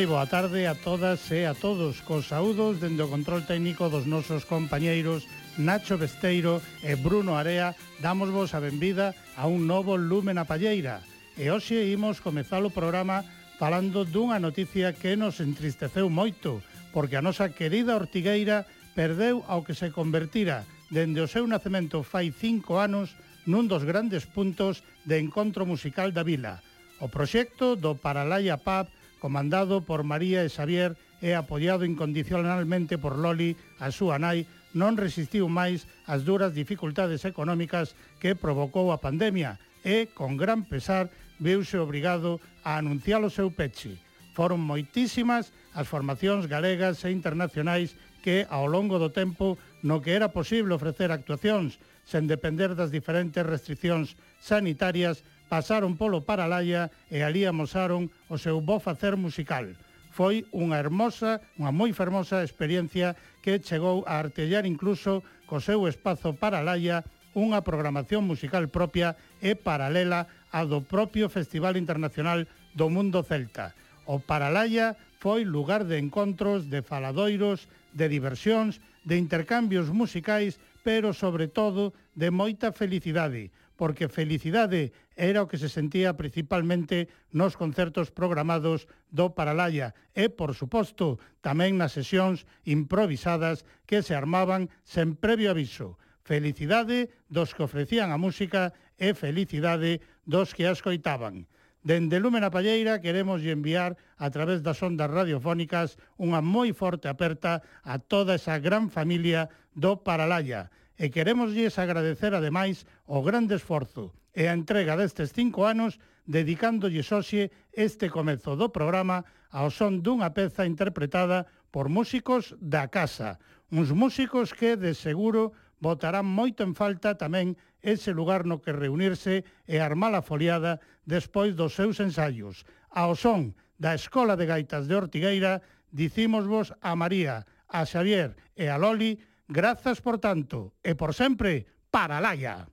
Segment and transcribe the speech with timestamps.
[0.00, 4.08] moi boa tarde a todas e a todos cos saúdos dende o control técnico dos
[4.08, 5.28] nosos compañeiros
[5.60, 11.04] Nacho Besteiro e Bruno Area damos vos a benvida a un novo Lumen a Palleira
[11.36, 13.28] e hoxe imos comezar o programa
[13.60, 16.64] falando dunha noticia que nos entristeceu moito
[16.96, 18.64] porque a nosa querida Ortigueira
[18.96, 24.24] perdeu ao que se convertira dende o seu nacemento fai cinco anos nun dos grandes
[24.24, 26.64] puntos de encontro musical da vila.
[27.04, 28.88] O proxecto do Paralaya Pub
[29.20, 35.46] comandado por María e Xavier e apoiado incondicionalmente por Loli, a súa nai, non resistiu
[35.52, 42.40] máis as duras dificultades económicas que provocou a pandemia e, con gran pesar, viuse obrigado
[42.64, 44.00] a anunciar o seu peche.
[44.32, 50.32] Foron moitísimas as formacións galegas e internacionais que, ao longo do tempo, no que era
[50.32, 58.06] posible ofrecer actuacións sen depender das diferentes restriccións sanitarias, pasaron polo Paralaya e ali amosaron
[58.30, 59.74] o seu bo facer musical.
[60.14, 66.38] Foi unha hermosa, unha moi fermosa experiencia que chegou a artellar incluso co seu espazo
[66.38, 67.02] Paralaya
[67.34, 72.46] unha programación musical propia e paralela a do propio Festival Internacional
[72.78, 73.74] do Mundo Celta.
[74.06, 81.46] O Paralaya foi lugar de encontros, de faladoiros, de diversións, de intercambios musicais, pero sobre
[81.46, 83.50] todo de moita felicidade,
[83.80, 90.52] porque felicidade era o que se sentía principalmente nos concertos programados do Paralaya e, por
[90.52, 95.96] suposto, tamén nas sesións improvisadas que se armaban sen previo aviso.
[96.20, 101.48] Felicidade dos que ofrecían a música e felicidade dos que a escoitaban.
[101.80, 107.96] Dende Lúmena Palleira queremos enviar a través das ondas radiofónicas unha moi forte aperta a
[107.96, 110.68] toda esa gran familia do Paralaya
[111.00, 115.96] e queremoslles agradecer ademais o grande esforzo e a entrega destes cinco anos
[116.28, 123.40] dedicándolles hoxe este comezo do programa ao son dunha peza interpretada por músicos da casa,
[123.72, 129.48] uns músicos que, de seguro, votarán moito en falta tamén ese lugar no que reunirse
[129.64, 132.68] e armar a foliada despois dos seus ensaios.
[132.92, 138.68] Ao son da Escola de Gaitas de Ortigueira, dicimos vos a María, a Xavier e
[138.68, 139.16] a Loli
[139.50, 142.70] Grazas por tanto e por sempre para Laia.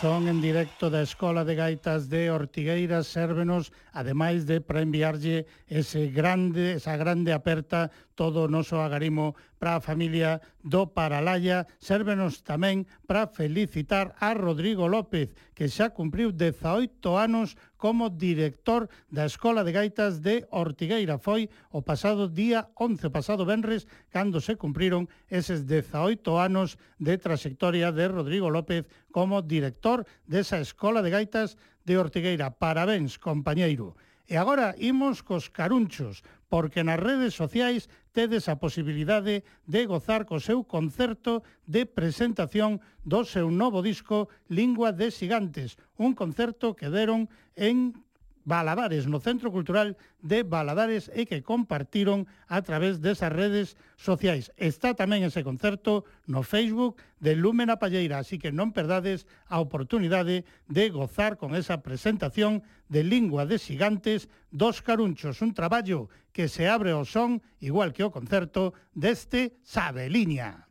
[0.00, 6.08] Son en directo da Escola de Gaitas de Ortigueira, sérvenos ademais de para enviarlle ese
[6.08, 12.84] grande, esa grande aperta todo o noso agarimo para a familia do Paralaya, sérvenos tamén
[13.08, 19.72] para felicitar a Rodrigo López, que xa cumpriu 18 anos como director da Escola de
[19.72, 21.16] Gaitas de Ortigueira.
[21.16, 27.88] Foi o pasado día 11, pasado venres, cando se cumpriron eses 18 anos de trayectoria
[27.88, 31.56] de Rodrigo López como director desa Escola de Gaitas
[31.88, 32.52] de Ortigueira.
[32.52, 33.96] Parabéns, compañeiro.
[34.30, 40.42] E agora imos cos carunchos, porque nas redes sociais tedes a posibilidade de gozar co
[40.42, 47.30] seu concerto de presentación do seu novo disco Lingua de Gigantes, un concerto que deron
[47.54, 47.94] en
[48.44, 54.48] Baladares, no Centro Cultural de Baladares e que compartiron a través desas redes sociais.
[54.56, 60.48] Está tamén ese concerto no Facebook de Lúmena Palleira, así que non perdades a oportunidade
[60.70, 66.70] de gozar con esa presentación de Lingua de Xigantes dos Carunchos, un traballo que se
[66.70, 70.69] abre o son, igual que o concerto, deste Sabeliña.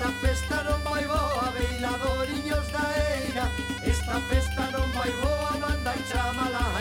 [0.00, 2.84] Esta festa non vai boa, bailadoriños da
[3.20, 3.44] eira.
[3.84, 6.79] Esta festa non vai boa, manda e chamala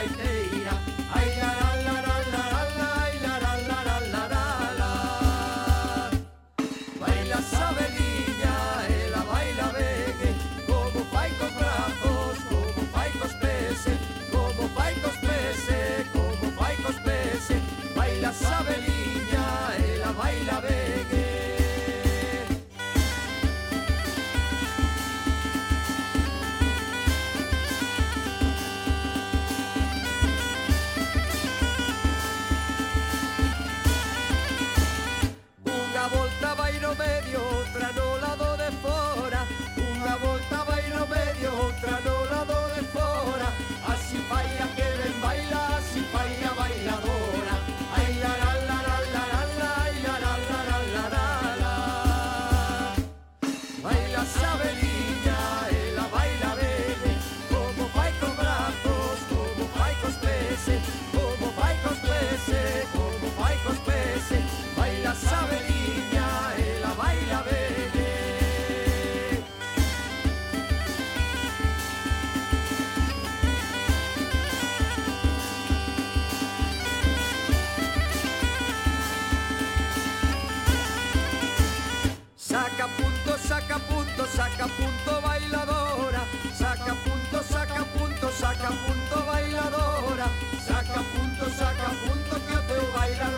[84.39, 90.27] saca punto bailadora, saca punto, saca punto, saca punto bailadora,
[90.65, 93.37] saca punto, saca punto que eu teu bailar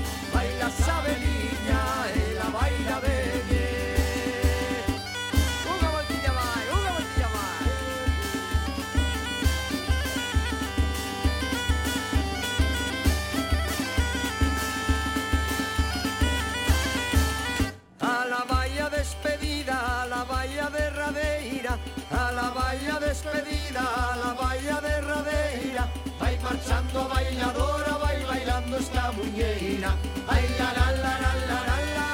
[24.33, 25.89] da de radeira.
[26.19, 29.95] Vai marchando a bailadora, vai bailando esta muñeira.
[30.27, 32.10] Ai, la, la, la, la, la, la, la.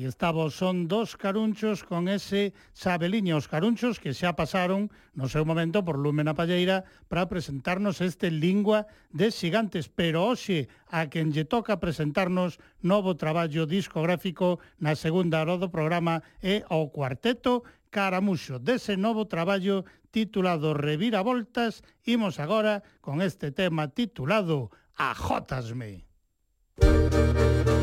[0.00, 5.44] Aí estaba, son dos carunchos con ese Sabeliño, os carunchos que xa pasaron no seu
[5.44, 11.36] momento por Lume na Palleira para presentarnos este Lingua de Xigantes, pero hoxe a quen
[11.36, 17.60] lle toca presentarnos novo traballo discográfico na segunda hora do programa é o cuarteto
[17.92, 18.56] Caramuxo.
[18.56, 26.08] Dese novo traballo titulado Reviravoltas, imos agora con este tema titulado Ajótasme.
[26.80, 27.79] Música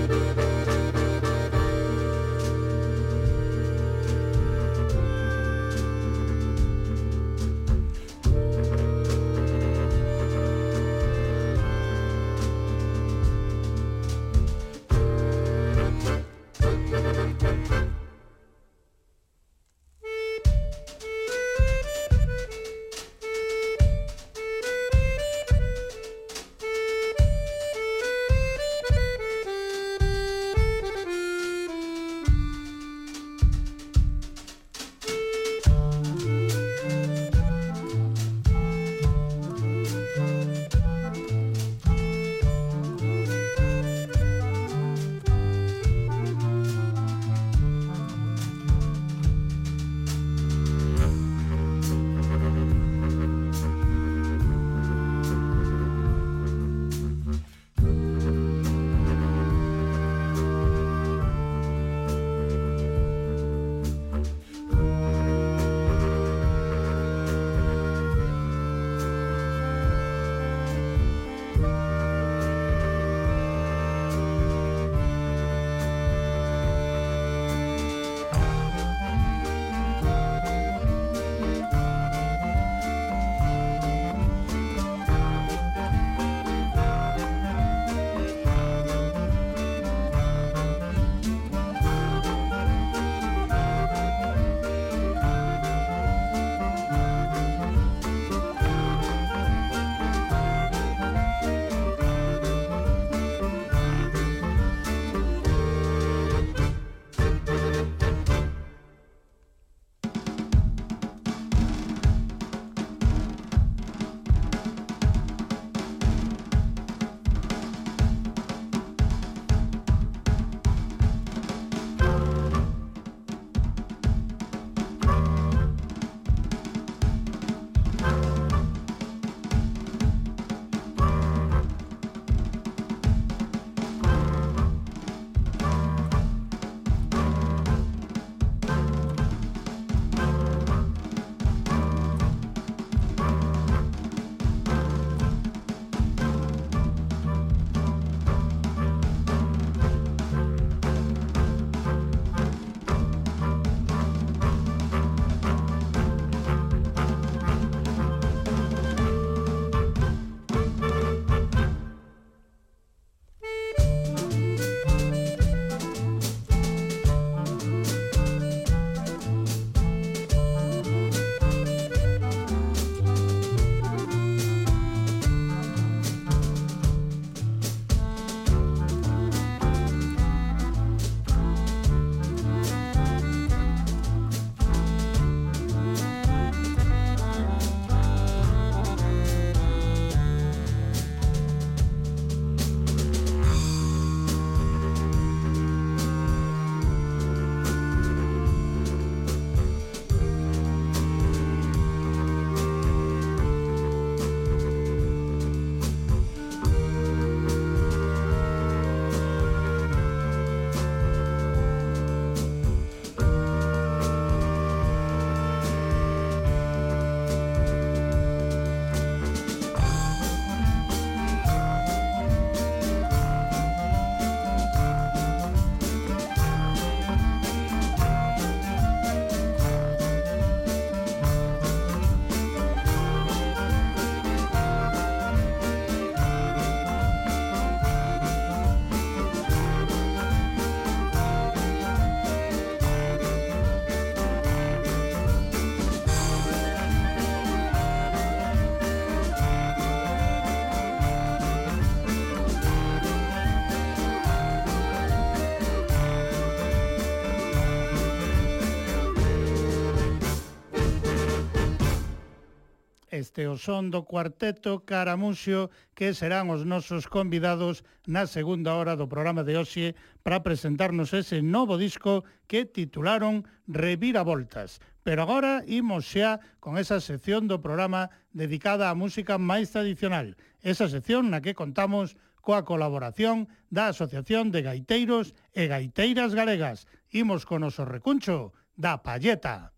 [263.38, 269.06] este o son do cuarteto Caramuxio que serán os nosos convidados na segunda hora do
[269.06, 269.94] programa de hoxe
[270.26, 274.82] para presentarnos ese novo disco que titularon Reviravoltas.
[275.06, 280.34] Pero agora imos xa con esa sección do programa dedicada á música máis tradicional,
[280.66, 286.90] esa sección na que contamos coa colaboración da Asociación de Gaiteiros e Gaiteiras Galegas.
[287.14, 289.78] Imos con noso recuncho da Palleta.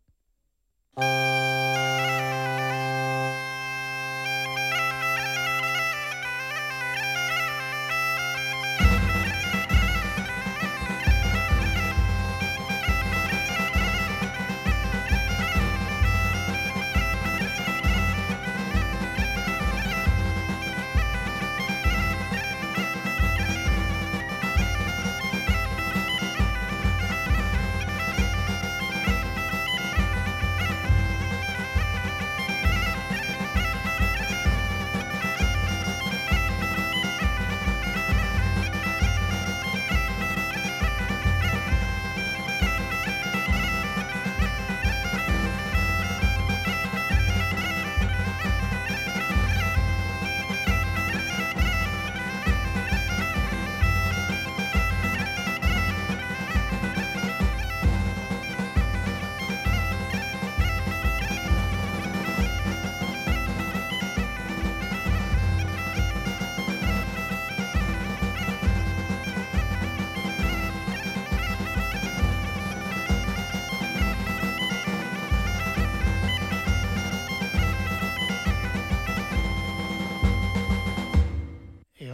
[0.96, 1.49] Música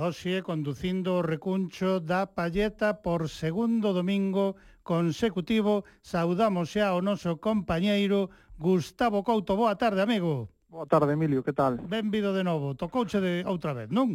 [0.06, 4.54] hoxe conducindo o recuncho da Palleta por segundo domingo
[4.86, 5.82] consecutivo.
[6.06, 9.58] Saudamos xa o noso compañeiro Gustavo Couto.
[9.58, 10.54] Boa tarde, amigo.
[10.70, 11.82] Boa tarde, Emilio, que tal?
[11.82, 12.78] Benvido de novo.
[12.78, 14.13] Tocouche de outra vez, non?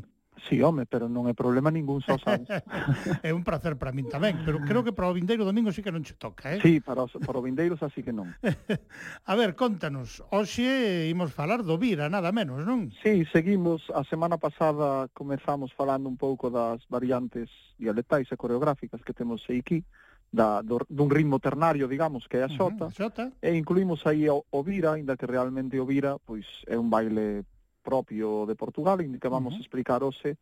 [0.48, 2.48] Sí, home, pero non é problema ningún, só sabes.
[3.26, 4.66] é un placer para min tamén, pero mm.
[4.66, 6.61] creo que para o vindeiro domingo sí que non che toca, eh?
[6.62, 8.33] Sí, para os, para o vindeiro así que non.
[9.31, 12.88] a ver, contanos, hoxe imos falar do Vira, nada menos, non?
[13.05, 19.12] Sí, seguimos, a semana pasada comezamos falando un pouco das variantes dialectais e coreográficas que
[19.12, 19.85] temos aquí,
[20.31, 23.24] da, do, dun ritmo ternario, digamos, que é a xota, uh -huh, xota.
[23.42, 27.42] e incluímos aí o, o Vira, ainda que realmente o Vira pois, é un baile
[27.82, 29.60] propio de Portugal, indicábamos uh -huh.
[29.60, 30.36] explicar hoxe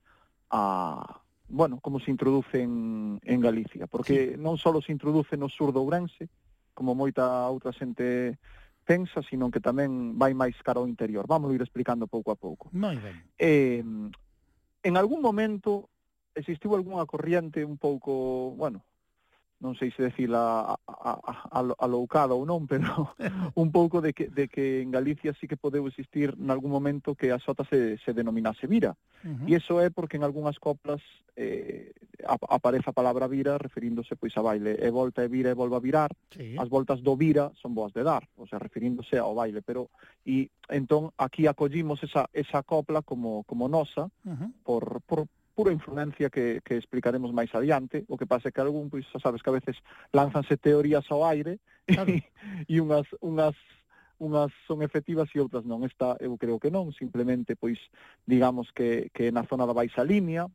[0.51, 4.41] a bueno, como se introduce en, en Galicia, porque sí.
[4.41, 6.29] non só se introduce no sur do Ourense,
[6.77, 8.37] como moita outra xente
[8.85, 11.25] pensa, sino que tamén vai máis cara ao interior.
[11.29, 12.69] Vamos ir explicando pouco a pouco.
[12.73, 13.17] Moi ben.
[13.41, 15.89] Eh, en algún momento
[16.37, 18.85] existiu algunha corriente un pouco, bueno,
[19.59, 21.11] non sei se decir a, a,
[21.51, 23.15] a, a loucada ou non, pero
[23.63, 27.19] un pouco de que, de que en Galicia sí que podeu existir en algún momento
[27.19, 28.95] que a xota se, se denominase vira.
[29.27, 29.49] Uh -huh.
[29.51, 31.03] E iso é porque en algunhas coplas
[31.35, 31.91] eh,
[32.49, 34.79] aparece a palabra vira referíndose pois a baile.
[34.79, 36.11] E volta e vira e volva a virar.
[36.31, 36.55] Sí.
[36.55, 39.63] As voltas do vira son boas de dar, o sea, referíndose ao baile.
[39.63, 39.91] Pero
[40.23, 44.51] e entón aquí acollimos esa, esa copla como, como nosa uh -huh.
[44.63, 45.27] por, por,
[45.59, 49.19] pura influencia que, que explicaremos máis adiante, o que pasa é que algún, pois, xa
[49.19, 49.75] sabes que a veces
[50.15, 52.15] lanzanse teorías ao aire claro.
[52.15, 52.23] e,
[52.71, 53.59] e unhas, unhas
[54.23, 55.83] unhas son efectivas e outras non.
[55.83, 57.75] Esta eu creo que non, simplemente pois
[58.23, 60.47] digamos que, que na zona da Baixa Limia,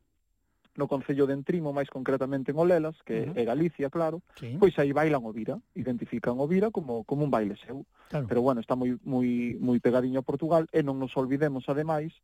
[0.80, 3.36] no Concello de Entrimo, máis concretamente en Olelas, que uh -huh.
[3.36, 4.56] é Galicia, claro, sí.
[4.56, 7.84] pois aí bailan o Vira, identifican o Vira como, como un baile seu.
[8.08, 8.24] Claro.
[8.24, 12.16] Pero bueno, está moi, moi, moi pegadiño a Portugal e non nos olvidemos, ademais,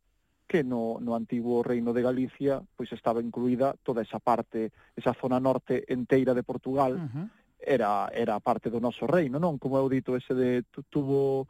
[0.51, 5.39] que no, no antigo Reino de Galicia pois estaba incluída toda esa parte, esa zona
[5.39, 7.25] norte enteira de Portugal, uh -huh.
[7.55, 9.55] era, era parte do noso reino, non?
[9.55, 11.47] Como eu dito, ese de tuvo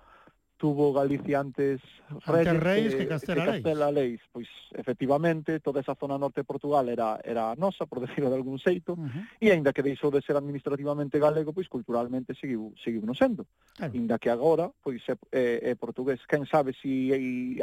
[0.61, 1.81] tuvo Galicia antes
[2.27, 4.21] Reyes, antes Reis que, que Castela, que Castela Leis.
[4.31, 4.47] Pois
[4.77, 8.93] efectivamente toda esa zona norte de Portugal era era nosa, por decirlo de algún xeito,
[8.93, 9.25] uh -huh.
[9.41, 13.49] e aínda que deixou de ser administrativamente galego, pois culturalmente seguiu seguiu no sendo.
[13.73, 13.97] Claro.
[13.97, 17.09] Inda que agora pois é, é, é portugués, quen sabe si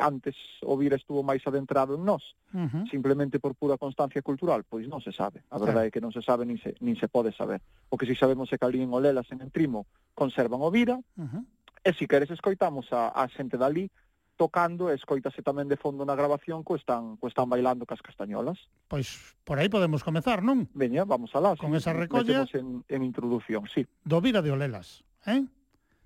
[0.03, 0.35] antes
[0.67, 2.83] o vir estuvo máis adentrado en nós, uh -huh.
[2.91, 5.47] simplemente por pura constancia cultural, pois non se sabe.
[5.55, 5.89] A verdade claro.
[5.89, 7.63] é que non se sabe nin se nin se pode saber.
[7.87, 9.87] O que si sabemos é que ali en Olelas en Entrimo
[10.19, 11.47] conservan o Vira, uh -huh
[11.85, 13.91] E se queres escoitamos a, a xente dali
[14.39, 18.57] tocando e escoitase tamén de fondo na grabación co están, co están bailando cas castañolas.
[18.87, 20.71] Pois por aí podemos comezar, non?
[20.73, 21.59] Veña, vamos alá.
[21.59, 22.47] Con sí, esa recolla.
[22.55, 23.85] En, en introducción, sí.
[24.07, 25.43] Do Vira de Olelas, eh?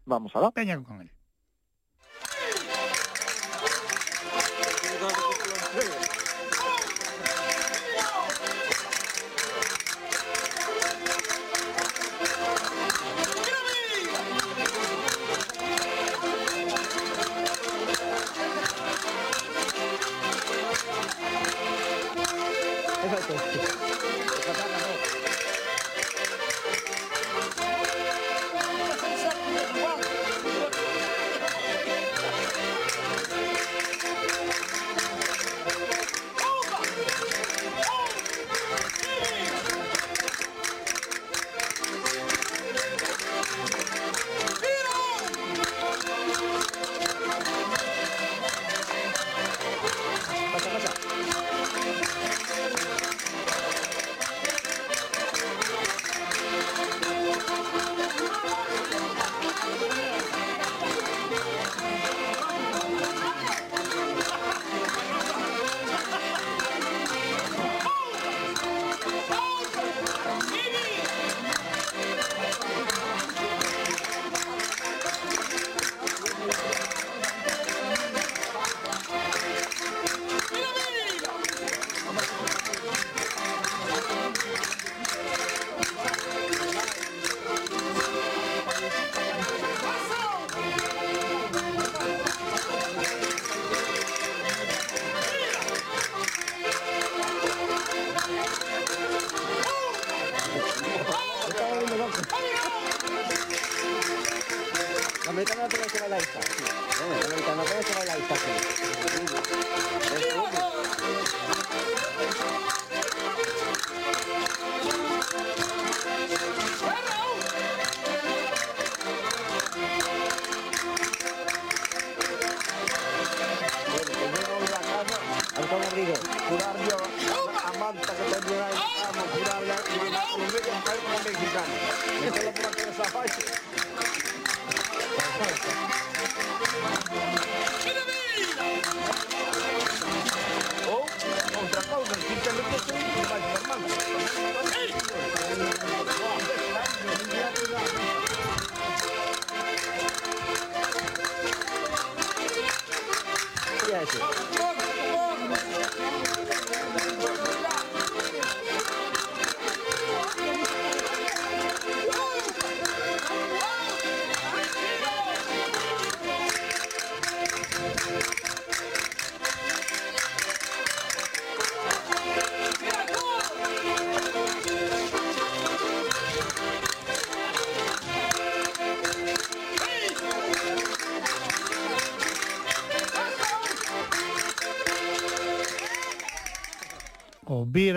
[0.08, 0.50] Vamos alá.
[0.56, 1.12] Veña con ele.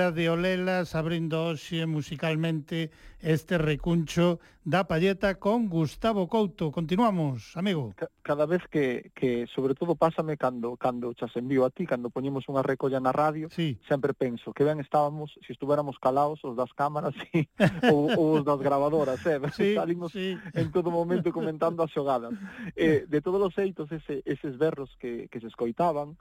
[0.05, 2.91] Orquestra de Olelas abrindo hoxe musicalmente
[3.21, 6.69] este recuncho da Palleta con Gustavo Couto.
[6.71, 7.93] Continuamos, amigo.
[8.21, 12.45] Cada vez que, que sobre todo pásame cando cando chas envío a ti, cando poñemos
[12.45, 13.81] unha recolla na radio, sí.
[13.89, 17.49] sempre penso que ben estábamos se si estuvéramos calaos os das cámaras e
[17.89, 19.41] ou, ou os das grabadoras, eh?
[19.57, 20.37] Sí, Salimos sí.
[20.53, 22.37] en todo momento comentando as xogadas.
[22.77, 26.13] Eh, de todos os eitos ese, eses berros que, que se escoitaban,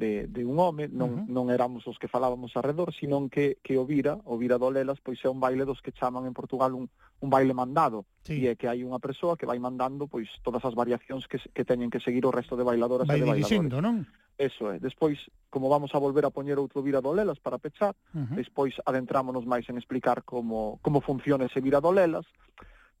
[0.00, 1.28] de, de un home, non, uh -huh.
[1.28, 4.96] non éramos os que falábamos alrededor, sino que, que o Vira, o Vira do Lelas,
[5.04, 6.88] pois é un baile dos que chaman en Portugal un,
[7.20, 8.40] un baile mandado, sí.
[8.40, 11.68] e é que hai unha persoa que vai mandando pois todas as variacións que, que
[11.68, 13.68] teñen que seguir o resto de bailadoras vai e de bailadores.
[13.84, 14.08] non?
[14.40, 14.80] Eso é.
[14.80, 15.20] Despois,
[15.52, 18.40] como vamos a volver a poñer outro Vira do Lelas para pechar, uh -huh.
[18.40, 22.24] despois adentrámonos máis en explicar como, como funciona ese Vira do Lelas,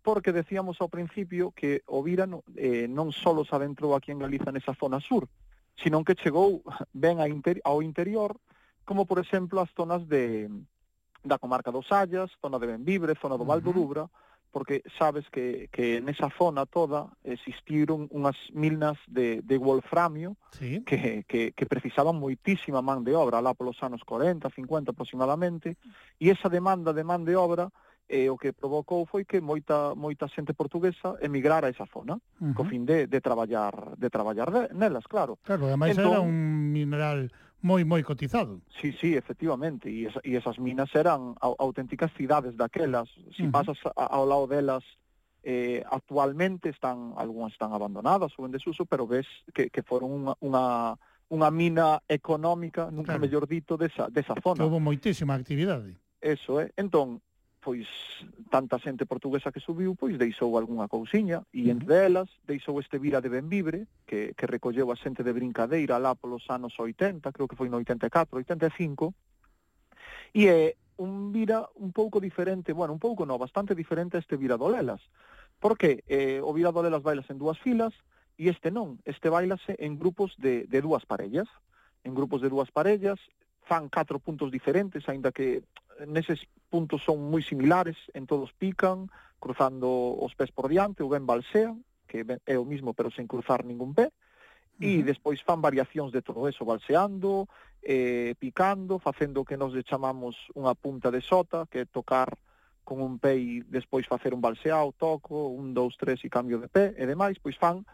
[0.04, 2.28] porque decíamos ao principio que o Vira
[2.60, 5.24] eh, non só se adentrou aquí en Galiza nesa zona sur,
[5.82, 6.62] senón que chegou
[6.92, 8.36] ben ao interior,
[8.84, 10.48] como por exemplo as zonas de,
[11.24, 14.08] da comarca dos Sallas, zona de Benvibre, zona do Val do Dubra,
[14.50, 20.82] porque sabes que, que nesa zona toda existiron unhas minas de, de wolframio sí.
[20.82, 25.78] que, que, que precisaban moitísima man de obra, lá polos anos 40, 50 aproximadamente,
[26.18, 27.70] e esa demanda de man de obra
[28.10, 32.50] e o que provocou foi que moita moita xente portuguesa emigrara a esa zona, uh
[32.50, 32.54] -huh.
[32.58, 35.38] co fin de, de traballar de traballar de, nelas, claro.
[35.46, 37.30] Claro, ademais entón, era un mineral
[37.62, 38.58] moi moi cotizado.
[38.82, 43.54] Sí, sí, efectivamente, e, esa, e esas minas eran auténticas cidades daquelas, si uh -huh.
[43.54, 44.82] pasas a, ao lado delas
[45.46, 50.34] eh, actualmente están algunhas están abandonadas ou en desuso, pero ves que, que foron unha,
[50.42, 50.66] unha
[51.30, 53.22] unha mina económica, nunca claro.
[53.22, 54.66] mellor dito, desa, desa zona.
[54.66, 55.94] Houve moitísima actividade.
[56.18, 56.66] Eso é.
[56.66, 56.82] Eh?
[56.82, 57.22] Entón,
[57.60, 57.86] pois
[58.48, 63.20] tanta xente portuguesa que subiu, pois deixou algunha cousiña, e entre elas deixou este Vira
[63.20, 67.56] de Benvibre, que, que recolleu a xente de brincadeira lá polos anos 80, creo que
[67.56, 69.12] foi no 84, 85,
[70.32, 74.40] e é un Vira un pouco diferente, bueno, un pouco no, bastante diferente a este
[74.40, 75.04] Vira do Lelas,
[75.60, 77.92] porque eh, o Vira do Lelas bailas en dúas filas,
[78.40, 81.48] e este non, este bailase en grupos de, de dúas parellas,
[82.08, 83.20] en grupos de dúas parellas,
[83.68, 85.62] fan catro puntos diferentes, aínda que
[86.06, 89.10] neses puntos son moi similares, en todos pican,
[89.40, 93.64] cruzando os pés por diante, ou ben balsean, que é o mismo pero sen cruzar
[93.64, 94.12] ningún pé,
[94.80, 97.44] e despois fan variacións de todo eso, balseando,
[97.84, 102.32] eh, picando, facendo o que nos chamamos unha punta de sota, que é tocar
[102.80, 106.72] con un pé e despois facer un balseado, toco, un, dous, tres e cambio de
[106.72, 107.84] pé e demais, pois fan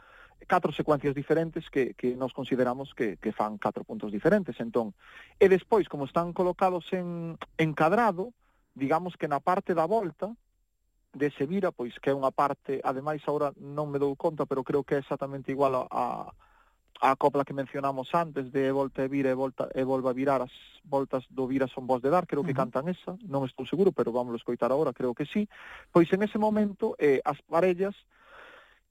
[0.46, 4.60] catro secuencias diferentes que, que nos consideramos que, que fan catro puntos diferentes.
[4.60, 4.92] Entón,
[5.40, 8.36] e despois, como están colocados en, en cadrado,
[8.76, 10.36] digamos que na parte da volta,
[11.16, 14.84] de Sevira, pois que é unha parte, ademais agora non me dou conta, pero creo
[14.84, 16.04] que é exactamente igual a, a,
[17.00, 20.44] a copla que mencionamos antes de Volta e Vira e, volta, e Volva a Virar,
[20.44, 20.52] as
[20.84, 22.68] voltas do Vira son vos de dar, creo que uh -huh.
[22.68, 25.48] cantan esa, non estou seguro, pero vamos a escoitar agora, creo que sí.
[25.88, 27.96] Pois en ese momento eh, as parellas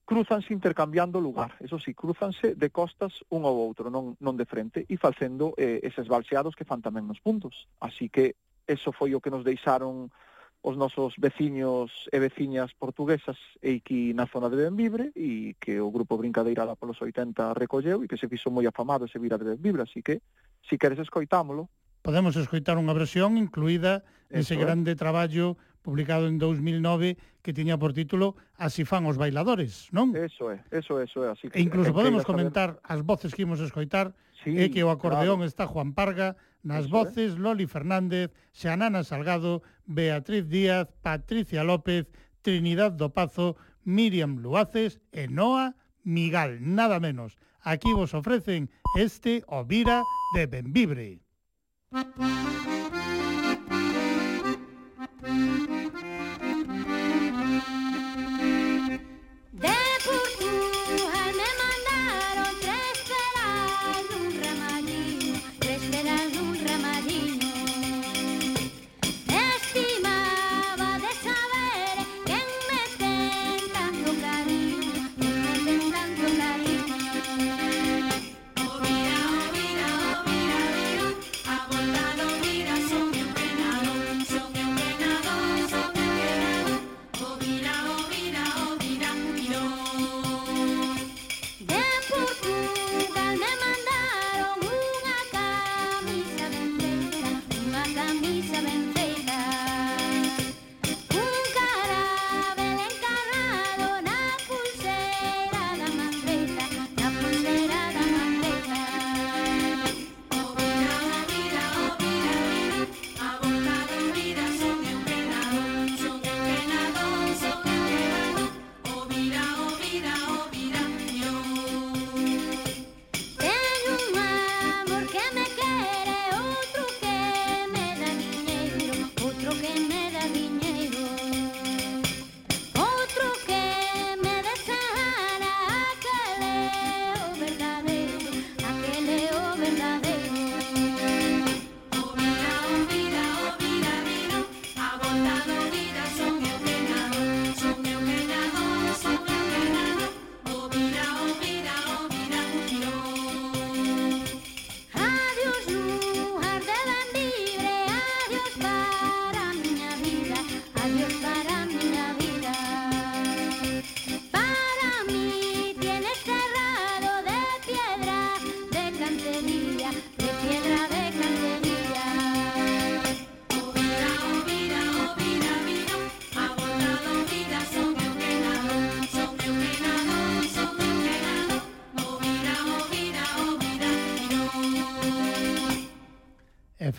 [0.06, 4.86] cruzanse intercambiando lugar, eso sí, cruzanse de costas un ao outro, non, non de frente,
[4.86, 7.66] e facendo eh, eses balseados que fan tamén nos puntos.
[7.82, 8.38] Así que
[8.70, 10.14] eso foi o que nos deixaron
[10.66, 15.94] os nosos veciños e veciñas portuguesas e aquí na zona de Benvibre e que o
[15.94, 19.46] grupo Brincadeira da polos 80 recolleu e que se fixo moi afamado ese vira de
[19.46, 20.26] Benvibre, así que
[20.66, 21.70] se si queres escoitámolo.
[22.02, 24.02] Podemos escoitar unha versión incluída
[24.34, 30.18] nese grande traballo publicado en 2009, que tiña por título Así fan os bailadores, non?
[30.18, 31.30] Eso é, eso é, eso é.
[31.30, 32.90] Así que, e incluso que podemos comentar saber...
[32.90, 35.52] as voces que imos escoitar, sí, é que o acordeón claro.
[35.54, 36.34] está Juan Parga,
[36.66, 37.40] nas eso voces é.
[37.40, 42.10] Loli Fernández, Xanana Salgado, Beatriz Díaz, Patricia López,
[42.42, 43.54] Trinidad do Pazo,
[43.86, 47.38] Miriam Luaces e Noa Migal, nada menos.
[47.62, 50.02] Aquí vos ofrecen este Ovira
[50.34, 51.22] de Benvibre.
[55.26, 55.75] Thank you.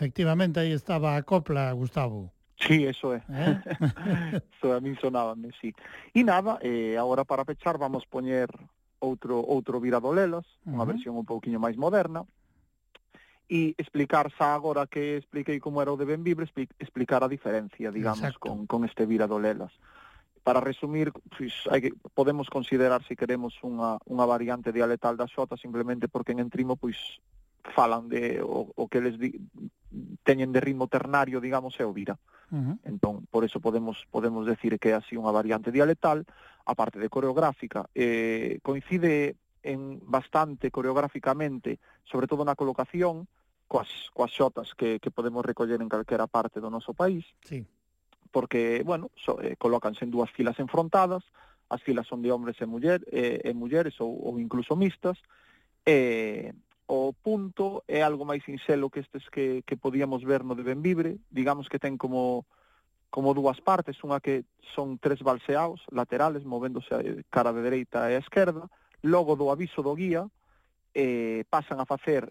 [0.06, 2.32] efectivamente aí estaba a copla, Gustavo.
[2.58, 3.22] Sí, eso é.
[3.28, 3.60] ¿Eh?
[4.54, 5.74] eso a min sonábame, sí.
[6.14, 8.48] E nada, eh, agora para pechar vamos poñer
[9.02, 10.74] outro outro viradolelas, uh -huh.
[10.78, 12.24] unha versión un pouquiño máis moderna,
[13.50, 17.90] e explicar xa agora que expliquei como era o de Benvibre, expli explicar a diferencia,
[17.90, 18.46] digamos, Exacto.
[18.46, 19.74] con, con este viradolelas.
[20.46, 25.26] Para resumir, pues, hai que, podemos considerar, se si queremos, unha, unha variante dialetal da
[25.26, 27.36] xota, simplemente porque en entrimo, pois, pues,
[27.74, 29.34] falan de o, o que les di,
[30.22, 32.18] teñen de ritmo ternario, digamos, é o vira.
[32.50, 32.76] Uh -huh.
[32.84, 36.22] Entón, por eso podemos podemos decir que é así unha variante dialectal,
[36.66, 43.26] a parte de coreográfica, eh, coincide en bastante coreográficamente, sobre todo na colocación,
[43.66, 47.66] coas, coas xotas que, que podemos recoller en calquera parte do noso país, sí.
[48.30, 51.26] porque, bueno, so, eh, colócanse en dúas filas enfrontadas,
[51.68, 55.18] as filas son de hombres e, muller, eh, e mulleres ou, ou incluso mixtas,
[55.82, 56.54] e, eh,
[56.86, 61.18] O punto é algo máis sinxelo que estes que, que podíamos ver no de Benvibre,
[61.30, 62.46] digamos que ten como
[63.10, 64.44] como dúas partes, unha que
[64.74, 68.68] son tres balseaos laterales, movéndose a cara de dereita e a esquerda,
[69.02, 70.26] logo do aviso do guía,
[70.92, 72.28] eh, pasan a facer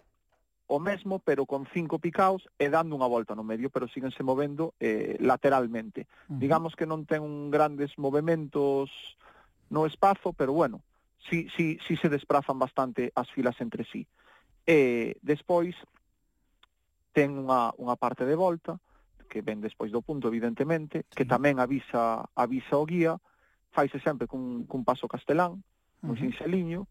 [0.66, 4.74] o mesmo, pero con cinco picaos e dando unha volta no medio, pero síguense movendo
[4.82, 6.10] eh, lateralmente.
[6.26, 6.38] Uh -huh.
[6.42, 8.90] Digamos que non ten un grandes movimentos
[9.70, 10.82] no espazo, pero bueno,
[11.30, 14.06] si, si, si se desprazan bastante as filas entre sí.
[14.66, 15.78] E despois
[17.14, 18.76] ten unha, unha parte de volta,
[19.30, 21.22] que ven despois do punto, evidentemente, sí.
[21.22, 23.16] que tamén avisa avisa o guía,
[23.70, 25.62] faise sempre cun, cun paso castelán,
[26.02, 26.22] moi uh -huh.
[26.22, 26.90] sinxeliño,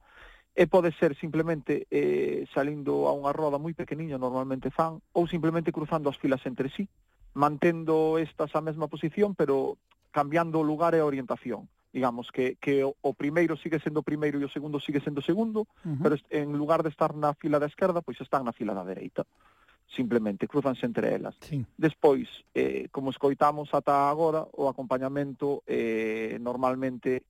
[0.56, 5.76] e pode ser simplemente eh, salindo a unha roda moi pequeniña, normalmente fan, ou simplemente
[5.76, 6.88] cruzando as filas entre sí,
[7.36, 9.76] mantendo estas a mesma posición, pero
[10.16, 14.36] cambiando o lugar e a orientación digamos que, que o, o primeiro sigue sendo primeiro
[14.36, 16.04] e o segundo sigue sendo segundo, uh -huh.
[16.04, 19.24] pero en lugar de estar na fila da esquerda, pois están na fila da dereita.
[19.88, 21.40] Simplemente cruzanse entre elas.
[21.40, 21.64] Sí.
[21.80, 27.24] Despois, eh, como escoitamos ata agora, o acompañamento eh, normalmente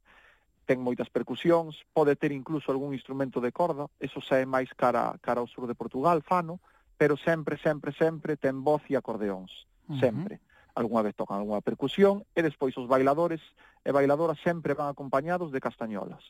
[0.66, 5.14] ten moitas percusións, pode ter incluso algún instrumento de corda, eso xa é máis cara,
[5.22, 6.58] cara ao sur de Portugal, fano,
[6.98, 10.02] pero sempre, sempre, sempre ten voz e acordeóns, uh -huh.
[10.02, 10.42] sempre
[10.76, 13.42] algunha vez tocan algunha percusión, e despois os bailadores
[13.82, 16.22] e bailadoras sempre van acompañados de castañolas.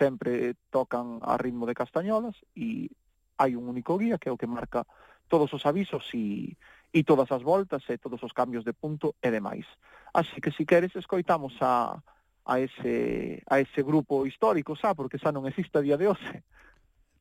[0.00, 2.88] Sempre tocan a ritmo de castañolas e
[3.36, 4.88] hai un único guía que é o que marca
[5.28, 6.56] todos os avisos e,
[6.92, 9.68] e todas as voltas e todos os cambios de punto e demais.
[10.12, 12.02] Así que, se si queres, escoitamos a,
[12.44, 16.42] a, ese, a ese grupo histórico, xa, porque xa non existe a día de hoxe,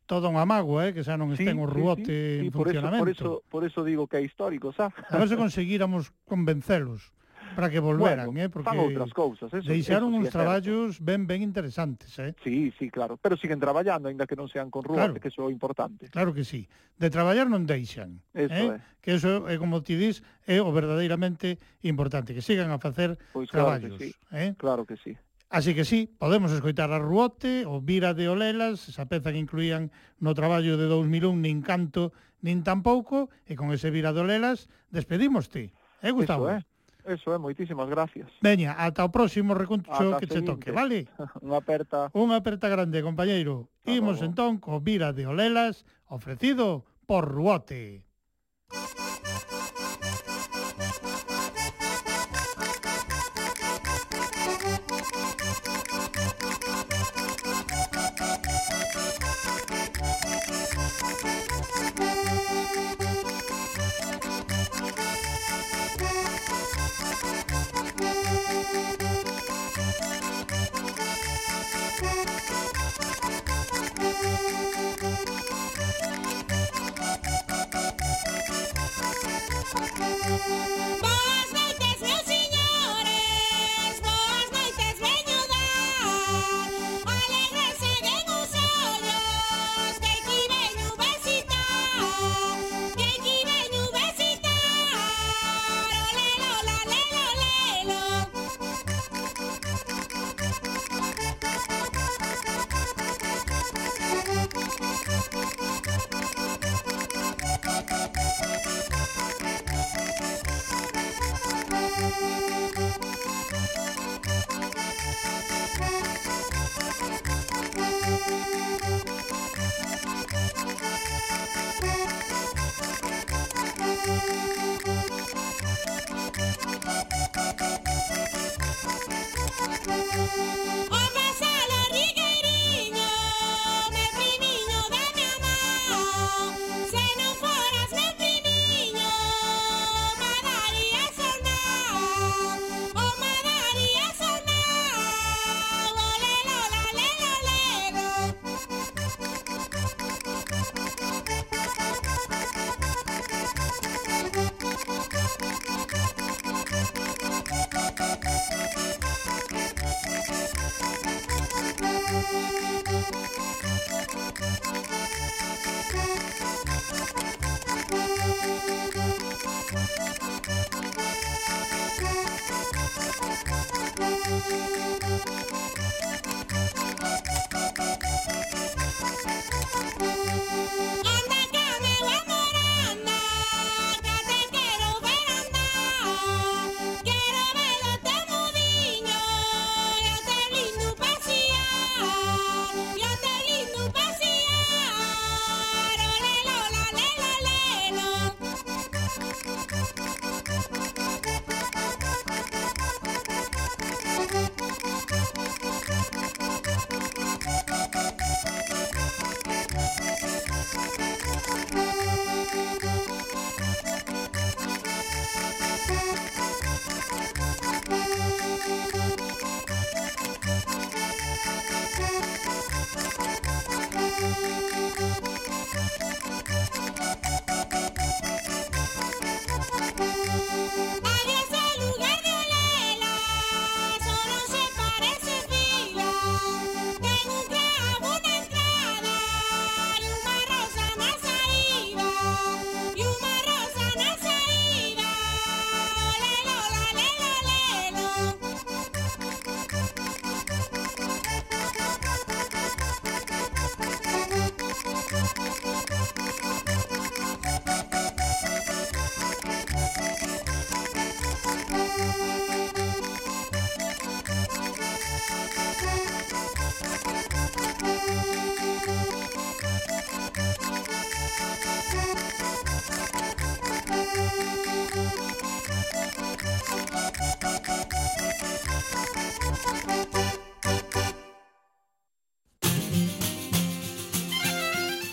[0.10, 2.52] toda unha amago, eh, que xa non sí, estén o ruote sí, sí, sí, en
[2.52, 3.06] por funcionamento.
[3.06, 4.90] Por eso, por eso digo que é histórico, xa.
[4.90, 7.14] A ver se conseguíramos convencelos
[7.54, 10.98] para que volveran, bueno, eh, porque fan outras cousas, eso, deixaron eso, uns sí, traballos
[10.98, 12.34] ben ben interesantes, eh.
[12.42, 15.46] Sí, sí, claro, pero siguen traballando aínda que non sean con ruote, claro, que eso
[15.46, 16.10] é importante.
[16.10, 16.66] Claro que sí.
[16.98, 18.98] De traballar non deixan, eh, eso eh, é.
[19.06, 23.46] que eso é como ti dis, é o verdadeiramente importante, que sigan a facer pois,
[23.54, 24.12] traballos, claro que sí.
[24.34, 24.52] eh.
[24.58, 25.14] Claro que sí.
[25.50, 29.90] Así que sí, podemos escoitar a Ruote, o Vira de Olelas, esa peza que incluían
[30.22, 32.14] no traballo de 2001 nin canto
[32.46, 35.74] nin tampouco, e con ese Vira de Olelas despedimos ti.
[36.06, 36.54] Eh, Gustavo?
[36.54, 36.62] Eso
[37.02, 38.30] é, eso é, moitísimas gracias.
[38.46, 41.10] Veña, ata o próximo recuncho que che toque, vale?
[41.42, 42.14] Unha aperta.
[42.14, 43.74] Unha aperta grande, compañeiro.
[43.90, 48.06] Imos entón co Vira de Olelas, ofrecido por Ruote.
[48.70, 48.99] Ruote.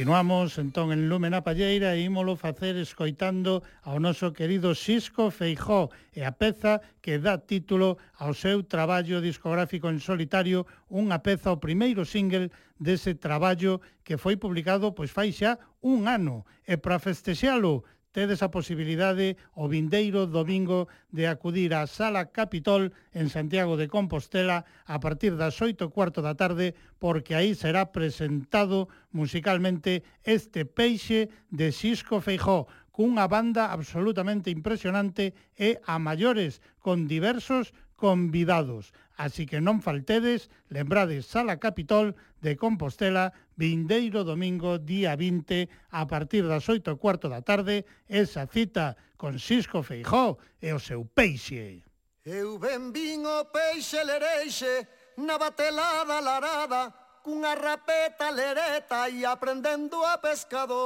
[0.00, 6.24] Continuamos entón en Lumen Palleira e ímolo facer escoitando ao noso querido Xisco Feijó e
[6.24, 12.08] a peza que dá título ao seu traballo discográfico en solitario, unha peza o primeiro
[12.08, 12.48] single
[12.80, 16.48] dese traballo que foi publicado pois fai xa un ano.
[16.64, 23.30] E para festexalo, tedes a posibilidade o vindeiro domingo de acudir á Sala Capitol en
[23.30, 30.02] Santiago de Compostela a partir das 8 cuarto da tarde porque aí será presentado musicalmente
[30.26, 38.92] este peixe de Xisco Feijó cunha banda absolutamente impresionante e a maiores con diversos convidados.
[39.20, 46.48] Así que non faltedes, lembrades Sala Capitol de Compostela, vindeiro domingo día 20 a partir
[46.48, 51.84] das 8 e cuarto da tarde esa cita con Xisco Feijó e o seu peixe.
[52.24, 54.88] Eu ben vin o peixe lereixe
[55.20, 56.88] na batelada larada
[57.20, 60.80] cunha rapeta lereta e aprendendo a pescador.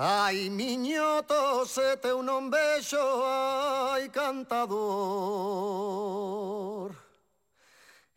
[0.00, 4.78] Ai, miñoto, se teu non vexo, ai, cantador.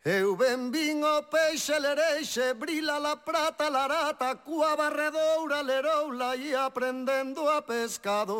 [0.04, 7.48] Eu ben vin o peixe lereixe, brila la prata larata, cua barredoura leroula e aprendendo
[7.48, 8.38] a pescador.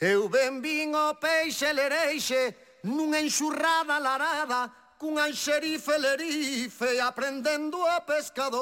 [0.00, 2.54] Eu ben vin o peixe lereixe,
[2.84, 8.58] nunha enxurrada larada, cunha xerife lerife, aprendendo a pescador.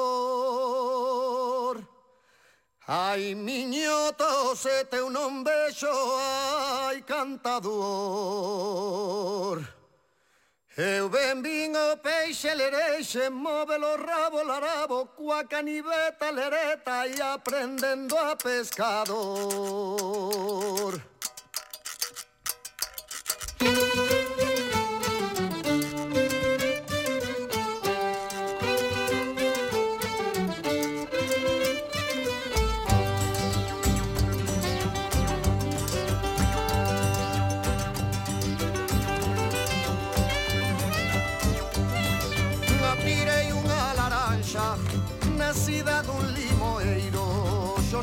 [2.87, 7.67] Ai, miñoto, se teu non vexo, ai, cantador.
[10.77, 18.15] Eu ben vin o peixe lereixe, move o rabo larabo, cua caniveta lereta e aprendendo
[18.15, 19.17] a pescador.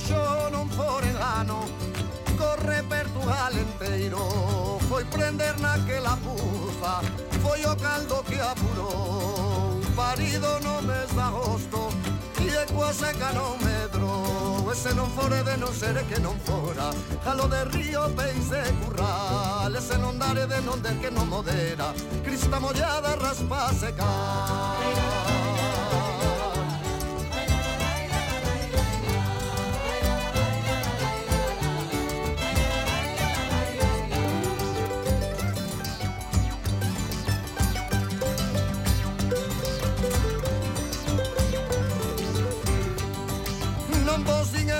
[0.04, 1.68] lascio non forellano
[2.36, 7.00] corre per Portugal inteiro foi prender naquela puza
[7.40, 11.88] foi o caldo que apurou parido no mes de agosto
[12.40, 16.90] e de coa seca non medro ese non fore de non ser que non fora
[17.24, 21.94] jalo de río peis de curral ese non dare de non der que non modera
[22.22, 25.23] crista mollada raspa seca.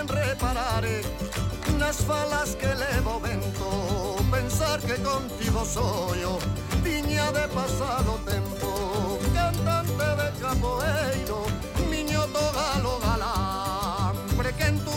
[0.04, 1.00] en reparare
[1.78, 10.08] Nas falas que levo vento, pensar que contigo soio, oh, viña de pasado tempo, cantante
[10.20, 11.44] de capoeiro,
[11.90, 14.16] miñoto galo galán,
[14.56, 14.92] que en tu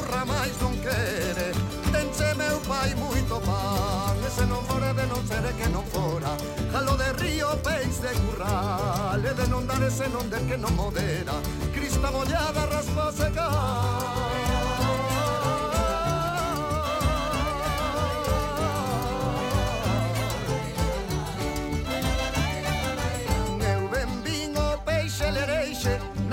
[0.62, 1.51] non quere,
[1.91, 6.32] tense meu pai moito pan, ese se non fora de non ser que non fora,
[6.72, 10.74] jalo de río peis de curral, e de non dar ese non de que non
[10.76, 11.36] modera,
[11.74, 14.47] crista mollada raspa secar.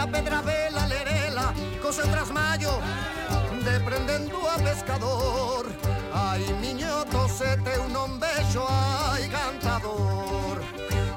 [0.04, 2.78] la pedra vela, lerela, cose tras mayo,
[3.64, 5.66] deprendendo a pescador.
[6.12, 10.60] Ai, miñoto, sete un vexo ai, cantador.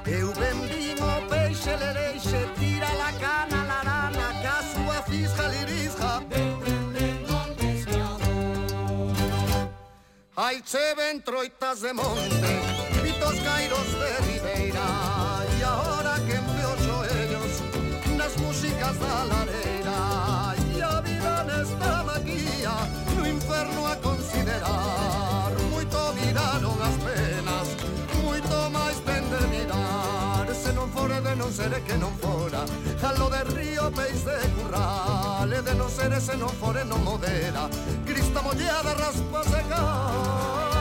[0.05, 7.35] Eu vendimo peixe, lereixe tira la cana, la rana, que a súa fisja lirisja, deprendendo
[7.35, 9.11] a pescador.
[10.37, 12.61] Ai, che ven troitas de monte,
[13.03, 15.16] pitos cairos de ribeira,
[18.97, 22.71] atrás da lareira E a vida nesta maquía
[23.15, 25.51] No inferno a considerar.
[25.71, 27.67] Moito viraron as penas
[28.23, 30.47] Moito máis ten de mirar.
[30.53, 32.65] Se non fora de non ser que non fora
[33.01, 35.51] Jalo de río peix de curral.
[35.53, 37.69] E de non ser se non fore non modera.
[38.05, 40.76] Crista mollada raspa secar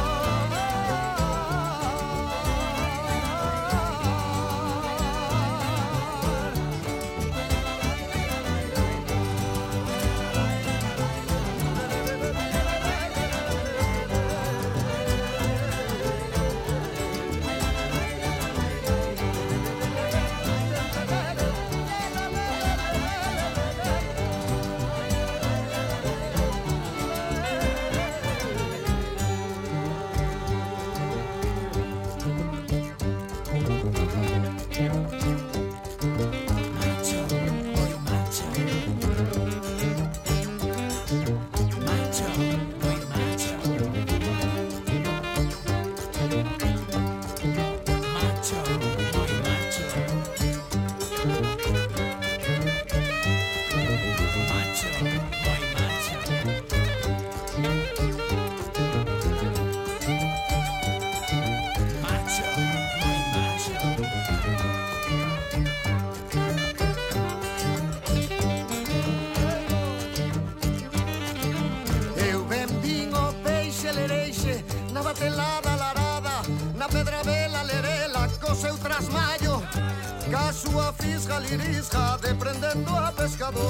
[81.56, 83.62] mirisca de prendendo a pescador.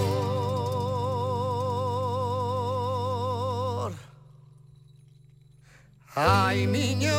[6.14, 7.15] Ai, miña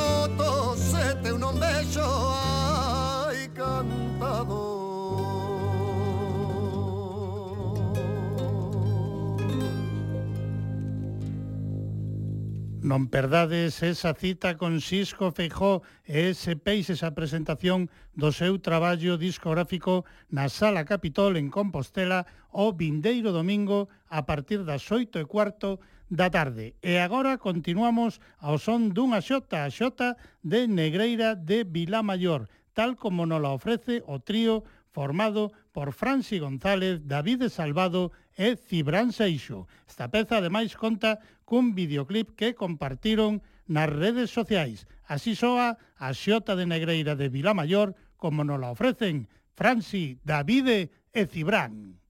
[12.97, 19.21] Non perdades esa cita con Xisco Feijó e ese peixe esa presentación do seu traballo
[19.21, 20.01] discográfico
[20.33, 25.77] na Sala Capitol en Compostela o vindeiro domingo a partir das oito e cuarto
[26.09, 26.73] da tarde.
[26.81, 33.29] E agora continuamos ao son dunha xota, a xota de Negreira de Vilamayor, tal como
[33.29, 39.69] nos la ofrece o trío formado por Franci González, David Salvado e Cibran Seixo.
[39.86, 44.89] Esta peza ademais conta cun videoclip que compartiron nas redes sociais.
[45.05, 51.30] Así soa a xota de Negreira de Vilamayor como nos la ofrecen Franci, Davide e
[51.30, 52.01] Cibran.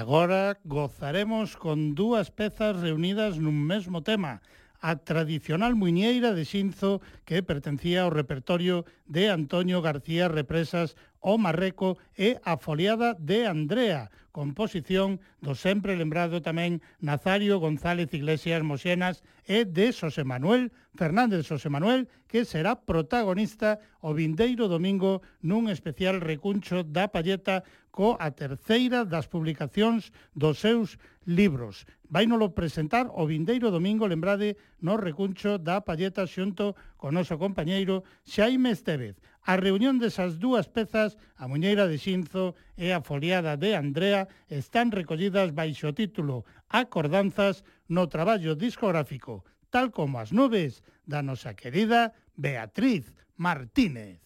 [0.00, 4.40] agora gozaremos con dúas pezas reunidas nun mesmo tema,
[4.80, 12.00] a tradicional muñeira de Xinzo que pertencía ao repertorio de Antonio García Represas O Marreco
[12.16, 19.68] e A foliada de Andrea, composición do sempre lembrado tamén Nazario González Iglesias Moxenas e
[19.68, 26.82] de Xosé Manuel Fernández Xosé Manuel, que será protagonista o vindeiro domingo nun especial recuncho
[26.82, 30.96] da Palleta co a terceira das publicacións dos seus
[31.26, 31.86] libros.
[32.10, 38.02] Vai nolo presentar o vindeiro domingo, lembrade, no recuncho da Palleta xunto con noso compañeiro
[38.26, 39.18] Xaime Estevez.
[39.42, 44.92] A reunión desas dúas pezas, a Muñeira de Xinzo e a foliada de Andrea, están
[44.92, 52.12] recollidas baixo o título Acordanzas no traballo discográfico, tal como as nubes da nosa querida
[52.36, 54.20] Beatriz Martínez.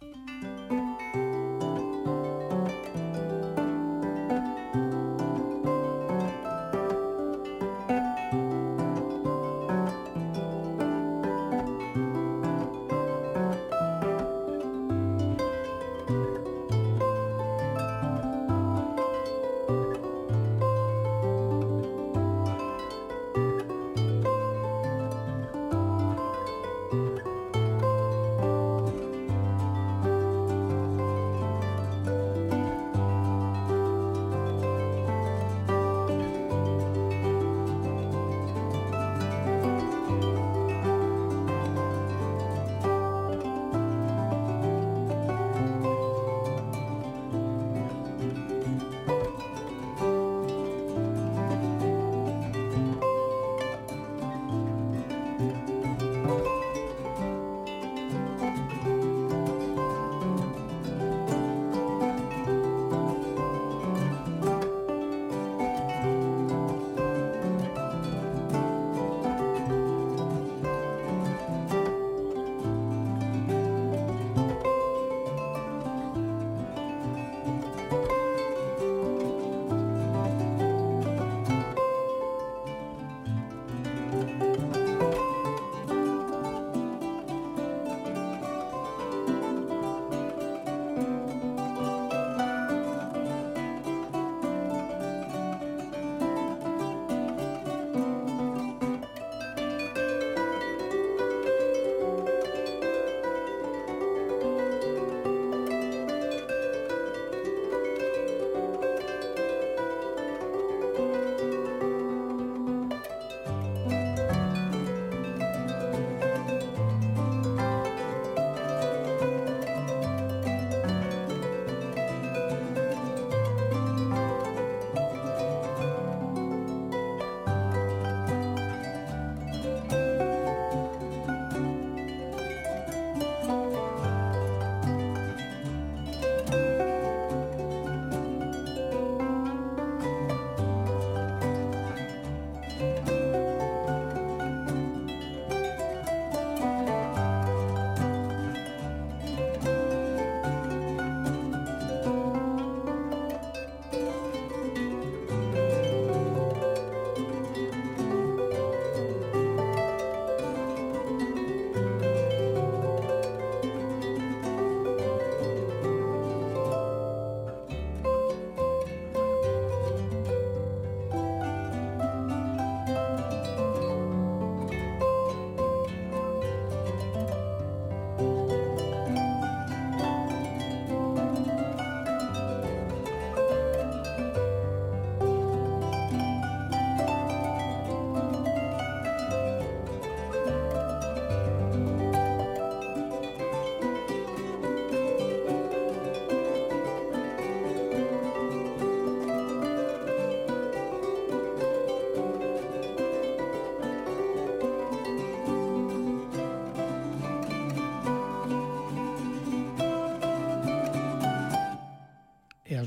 [0.00, 0.65] Música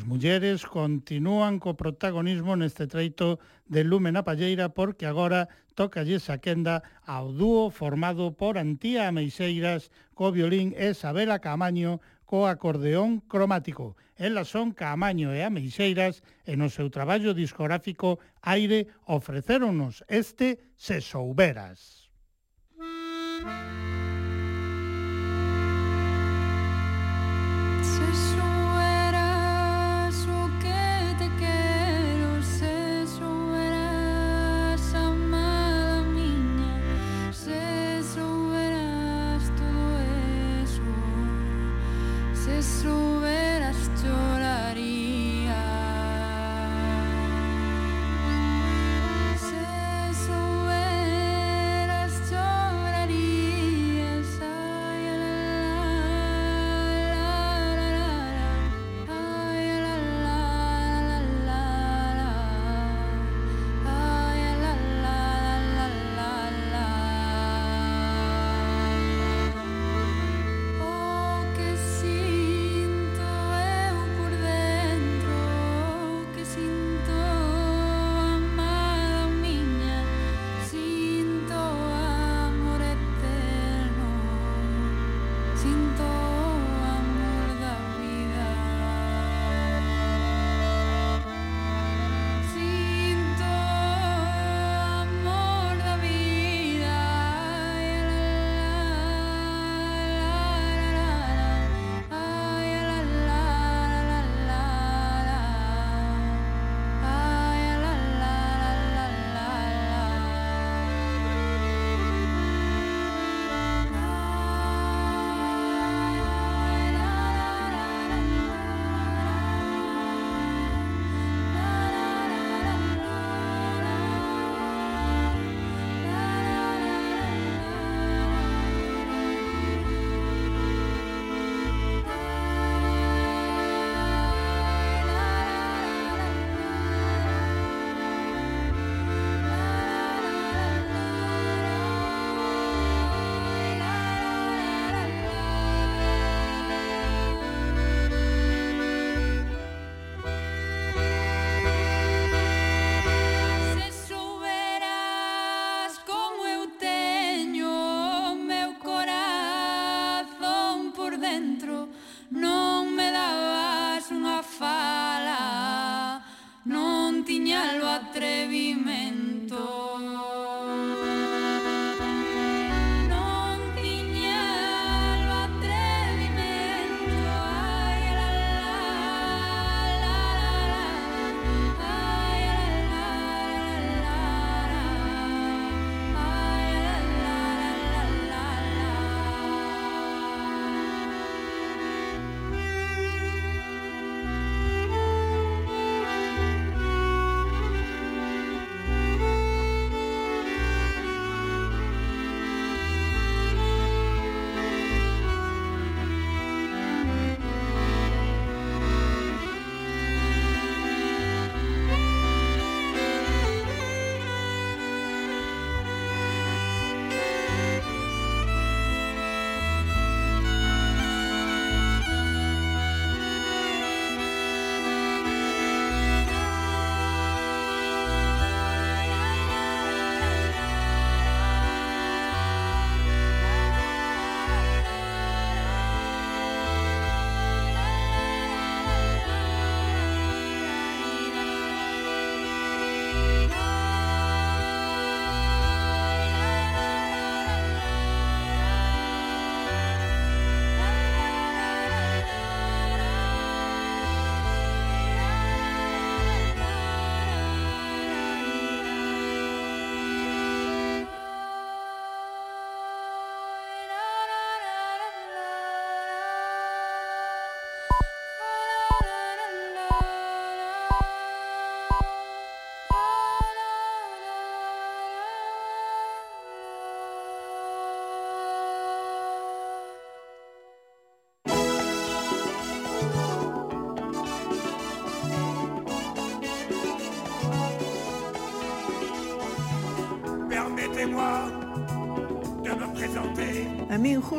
[0.10, 3.38] mulleres continúan co protagonismo neste treito
[3.70, 9.94] de Lumen a Palleira porque agora toca esa quenda ao dúo formado por Antía Ameixeiras
[10.18, 13.94] co violín e Sabela Camaño co acordeón cromático.
[14.18, 22.10] Elas son Camaño e Ameixeiras e no seu traballo discográfico Aire ofrecéronos este Se Souberas.
[22.74, 23.69] Música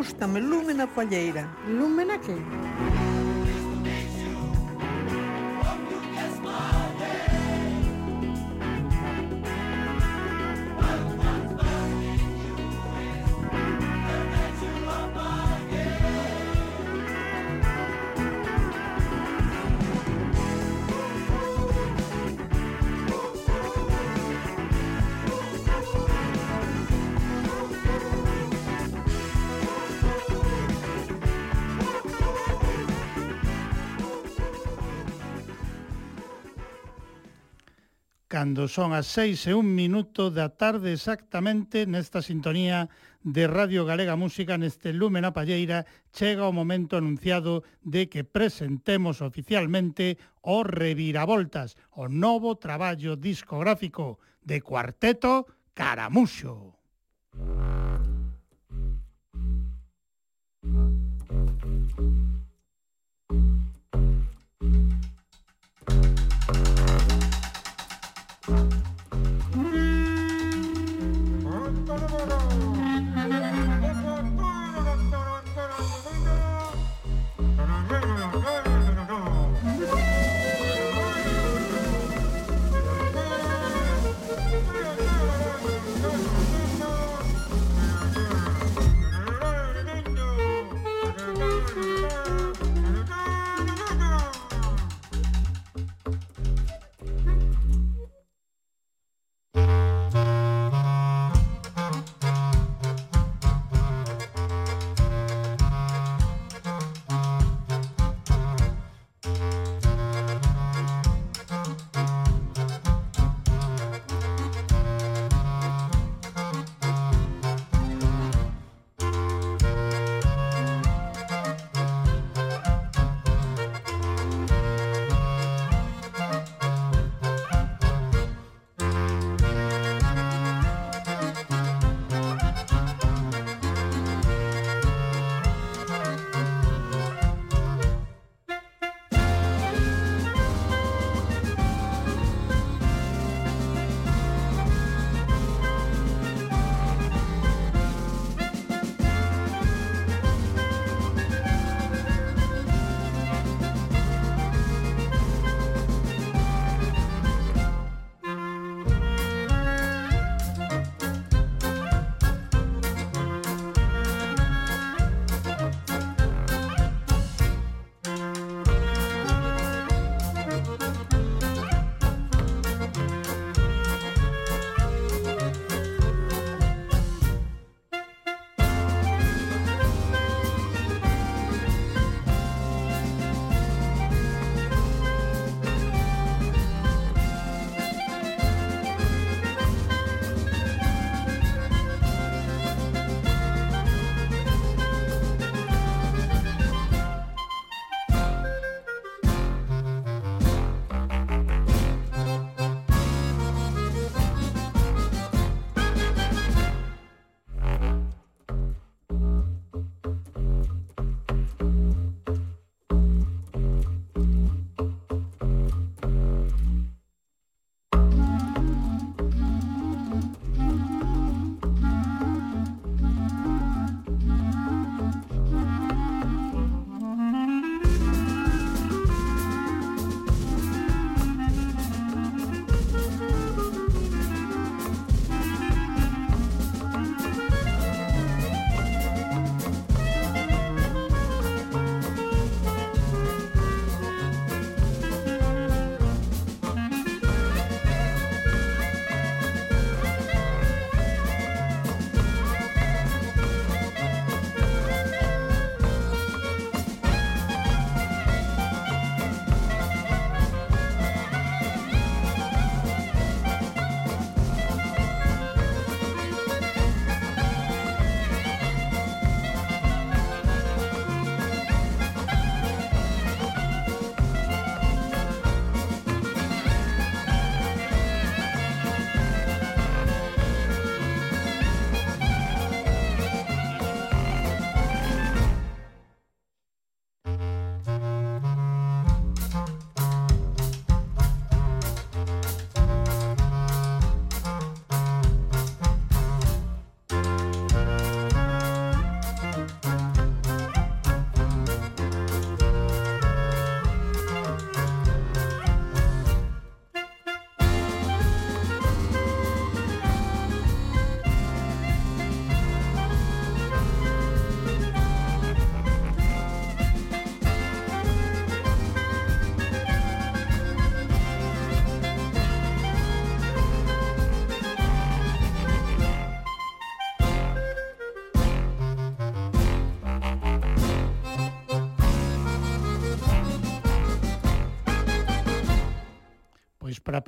[0.01, 1.44] Gústame, lúmena palleira.
[1.68, 2.32] Lume na Lúmena que?
[38.51, 42.90] cando son as seis e un minuto da tarde exactamente nesta sintonía
[43.22, 49.22] de Radio Galega Música neste Lumen a Palleira chega o momento anunciado de que presentemos
[49.22, 56.74] oficialmente o Reviravoltas, o novo traballo discográfico de Cuarteto Caramuxo.
[61.30, 62.39] Thank you.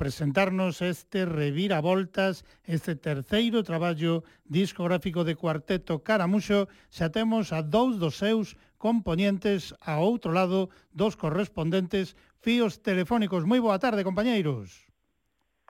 [0.03, 8.19] presentarnos este Reviravoltas, este terceiro traballo discográfico de Cuarteto Caramuxo, xa temos a dous dos
[8.19, 13.47] seus componentes a outro lado dos correspondentes fíos telefónicos.
[13.47, 14.83] Moi boa tarde, compañeiros.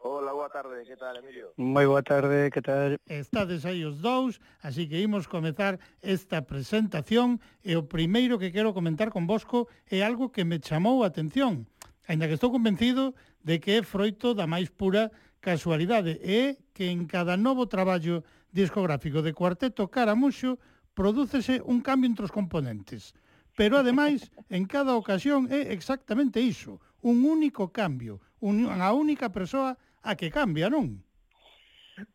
[0.02, 1.54] Hola, boa tarde, que tal, Emilio?
[1.62, 2.98] Moi boa tarde, que tal?
[3.06, 8.74] Estades aí os dous, así que imos comezar esta presentación e o primeiro que quero
[8.74, 11.70] comentar con Bosco é algo que me chamou a atención.
[12.10, 15.12] Ainda que estou convencido de que é froito da máis pura
[15.44, 18.24] casualidade e que en cada novo traballo
[18.56, 20.58] discográfico de Cuarteto Caramuxo
[20.96, 23.12] prodúcese un cambio entre os componentes.
[23.54, 30.16] Pero ademais, en cada ocasión é exactamente iso, un único cambio, unha única persoa a
[30.16, 31.04] que cambia, non?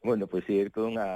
[0.02, 1.08] Bueno, pois pues, sí, é toda unha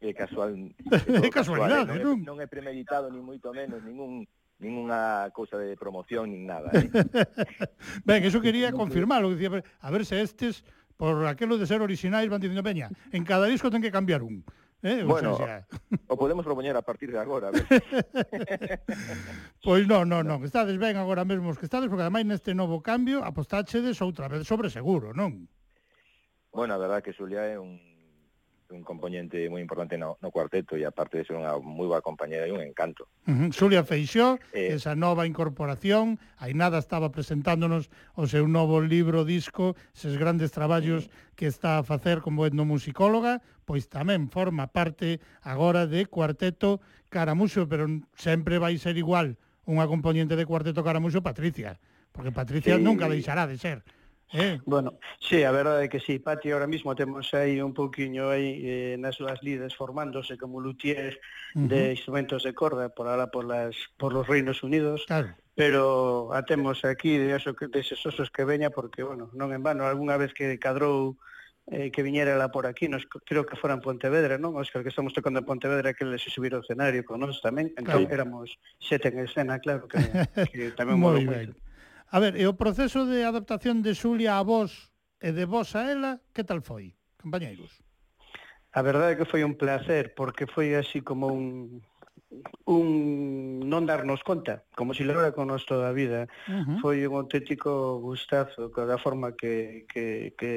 [0.00, 0.52] é casual,
[1.24, 2.04] é casualidade, casual, eh?
[2.04, 4.28] non, é, non é premeditado ni moito menos ningún
[4.58, 6.70] ninguna cousa de promoción nin nada.
[6.72, 6.88] Eh?
[8.04, 10.64] ben, eso quería confirmarlo, que dicía, a ver se estes
[10.96, 14.44] por aquelo de ser orixinais van dicindo, veña, en cada disco ten que cambiar un.
[14.82, 15.66] Eh, o bueno, sea,
[16.06, 17.50] o podemos propoñer a partir de agora.
[19.64, 22.80] pois non, non, non, estades ben agora mesmo os que estades, porque ademais neste novo
[22.80, 25.48] cambio apostáchedes outra vez sobre seguro, non?
[26.52, 27.76] Bueno, a verdad que Xulia é un
[28.70, 32.48] un componente moi importante no, no cuarteto e aparte de ser unha moi boa compañera
[32.48, 33.06] e un encanto.
[33.26, 33.48] Uh -huh.
[33.54, 39.78] Xulia Feixó, eh, esa nova incorporación, aí nada estaba presentándonos o seu novo libro disco,
[39.94, 41.06] ses grandes traballos
[41.38, 47.86] que está a facer como etnomusicóloga, pois tamén forma parte agora de Cuarteto Caramuxo, pero
[48.16, 51.78] sempre vai ser igual unha componente de Cuarteto Caramuxo, Patricia,
[52.14, 52.82] porque Patricia sí.
[52.82, 53.82] nunca deixará de ser
[54.32, 54.58] Eh.
[54.66, 58.58] Bueno, sí, a verdade é que sí, Pati, ahora mismo temos aí un pouquiño aí
[58.66, 61.14] eh, nas súas lides formándose como luthier
[61.54, 61.68] uh -huh.
[61.70, 65.04] de instrumentos de corda por ahora por las por los Reinos Unidos.
[65.06, 69.56] Claro pero a temos aquí de eso que deses osos que veña porque bueno, non
[69.56, 71.16] en vano algunha vez que cadrou
[71.72, 74.54] eh, que viñera la por aquí, nos creo que fora en Pontevedra, non?
[74.54, 78.06] Óscar, que estamos tocando en Pontevedra que les subir o escenario con nós tamén, entón
[78.06, 78.14] claro.
[78.14, 79.98] éramos sete en escena, claro que,
[80.52, 81.26] que tamén moi ben.
[81.26, 81.65] Moito.
[82.08, 85.90] A ver, e o proceso de adaptación de Xulia a vos e de vos a
[85.90, 87.82] ela, que tal foi, compañeiros?
[88.70, 91.82] A verdade é que foi un placer, porque foi así como un,
[92.66, 96.26] un non darnos conta, como se logra con nós toda a vida.
[96.50, 96.78] Uh -huh.
[96.82, 100.52] Foi un auténtico gustazo da forma que, que, que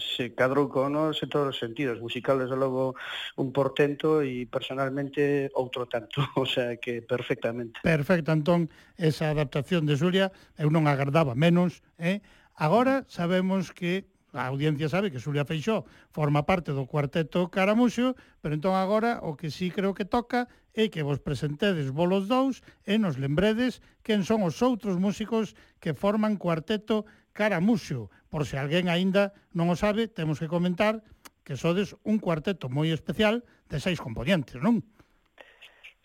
[0.00, 2.00] se cadrou con nós en todos os sentidos.
[2.00, 2.96] Musical, desde logo,
[3.36, 7.84] un portento e personalmente outro tanto, o sea que perfectamente.
[7.84, 12.24] Perfecto, entón, esa adaptación de Xulia eu non agardaba menos, eh?
[12.56, 15.84] Agora sabemos que a audiencia sabe que Xulia Feixó
[16.14, 20.88] forma parte do cuarteto Caramuxo, pero entón agora o que sí creo que toca e
[20.88, 26.38] que vos presentedes volos dous e nos lembredes quen son os outros músicos que forman
[26.38, 28.10] cuarteto Caramuxo.
[28.30, 31.02] Por se alguén aínda non o sabe, temos que comentar
[31.42, 34.82] que sodes un cuarteto moi especial de seis componentes, non?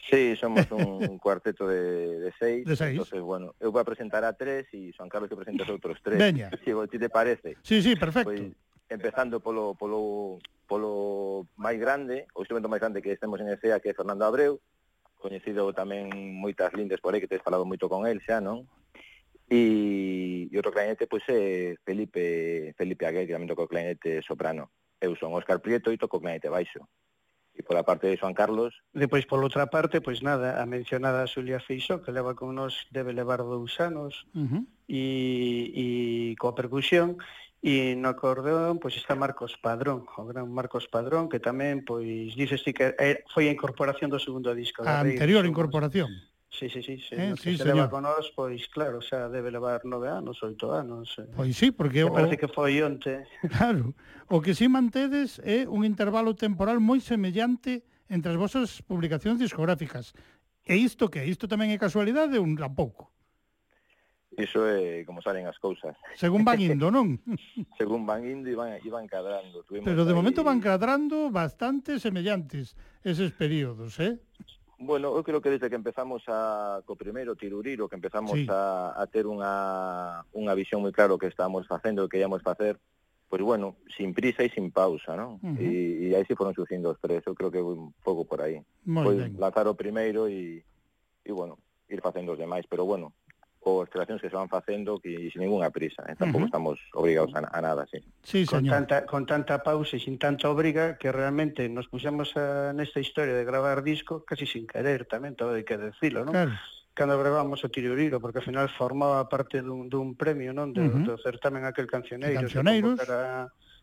[0.10, 2.66] Sí, somos un cuarteto de, de seis.
[2.66, 2.94] De seis.
[2.94, 5.98] Entonces, bueno, eu vou a presentar a tres e Juan Carlos que presenta os outros
[6.02, 6.18] tres.
[6.18, 6.50] Veña.
[6.66, 7.58] Si, ti te parece.
[7.62, 8.34] Sí, sí, perfecto.
[8.34, 8.54] Pois,
[8.90, 13.90] empezando polo, polo, polo máis grande, o instrumento máis grande que estemos en ESEA, que
[13.90, 14.62] é Fernando Abreu,
[15.18, 18.70] coñecido tamén moitas lindes por aí, que tes falado moito con el xa, non?
[19.50, 24.70] E, e outro clarinete, pois, é Felipe, Felipe Aguel, que tamén toca o clarinete soprano.
[25.02, 26.86] Eu son Óscar Prieto e toco o clarinete baixo.
[27.56, 28.76] E pola parte de Juan Carlos...
[28.92, 33.16] Depois, pola outra parte, pois nada, a mencionada Xulia Feixó, que leva con nos, debe
[33.16, 34.64] levar dous anos, uh -huh.
[34.90, 35.02] e,
[35.72, 35.86] e
[36.36, 37.16] coa percusión,
[37.66, 42.62] E no acordeón, pois está Marcos Padrón, o gran Marcos Padrón, que tamén, pois, dices
[42.62, 44.86] ti que eh, foi a incorporación do segundo disco.
[44.86, 46.14] A anterior Rey, incorporación.
[46.54, 47.90] Sí, sí, sí, sí, eh, no, sí se señor.
[47.90, 51.18] leva con nós, pois claro, xa debe levar nove anos, oito anos.
[51.18, 51.26] Eh.
[51.34, 52.06] Pois sí, porque...
[52.06, 52.42] Me parece o...
[52.46, 53.26] que foi onte.
[53.58, 53.98] Claro,
[54.30, 57.82] o que si sí mantedes é un intervalo temporal moi semellante
[58.14, 60.14] entre as vosas publicacións discográficas.
[60.62, 61.26] E isto que?
[61.26, 63.15] Isto tamén é casualidade ou tampouco?
[64.36, 65.96] Iso é como salen as cousas.
[66.20, 67.16] Según van indo, non?
[67.80, 69.64] Según van indo e van, cadrando.
[69.64, 70.18] Tuvimos Pero de aí...
[70.20, 74.20] momento van cadrando bastante semellantes eses períodos, eh?
[74.76, 78.48] Bueno, eu creo que desde que empezamos a co primeiro tiruriro, que empezamos sí.
[78.52, 82.76] a, a ter unha, unha visión moi claro que estábamos facendo e que íamos facer,
[83.32, 85.40] pois bueno, sin prisa e sin pausa, non?
[85.40, 85.64] Uh -huh.
[85.64, 88.60] e, e aí se foron surgindo os tres, eu creo que un pouco por aí.
[88.84, 89.40] Moi pois ben.
[89.40, 90.60] lanzar o primeiro e,
[91.24, 91.56] e bueno,
[91.88, 93.16] ir facendo os demais, pero bueno,
[93.66, 96.14] ou as creacións que se van facendo que sin ninguna prisa, eh?
[96.14, 96.52] tampouco uh -huh.
[96.54, 97.98] estamos obrigados a, a nada, sí.
[98.22, 98.86] sí con, señor.
[98.86, 103.02] tanta, con tanta pausa e sin tanta obriga que realmente nos puxemos a, eh, nesta
[103.02, 106.38] historia de gravar disco casi sin querer tamén, todo hai que decirlo, non?
[106.38, 106.54] Claro
[106.96, 110.72] cando gravamos o Tiruriro, porque ao final formaba parte dun, dun premio, non?
[110.72, 111.04] De, uh -huh.
[111.04, 112.96] do certamen aquel cancioneiro, cancioneiros.
[112.96, 113.12] Que